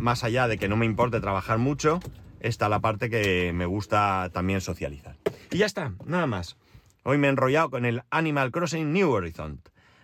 más 0.00 0.24
allá 0.24 0.48
de 0.48 0.58
que 0.58 0.66
no 0.66 0.74
me 0.74 0.86
importe 0.86 1.20
trabajar 1.20 1.58
mucho, 1.58 2.00
está 2.40 2.68
la 2.68 2.80
parte 2.80 3.10
que 3.10 3.52
me 3.54 3.66
gusta 3.66 4.28
también 4.32 4.60
socializar. 4.60 5.18
Y 5.52 5.58
ya 5.58 5.66
está, 5.66 5.92
nada 6.04 6.26
más. 6.26 6.56
Hoy 7.04 7.16
me 7.16 7.28
he 7.28 7.30
enrollado 7.30 7.70
con 7.70 7.84
el 7.84 8.02
Animal 8.10 8.50
Crossing 8.50 8.92
New 8.92 9.08
Horizon. 9.08 9.60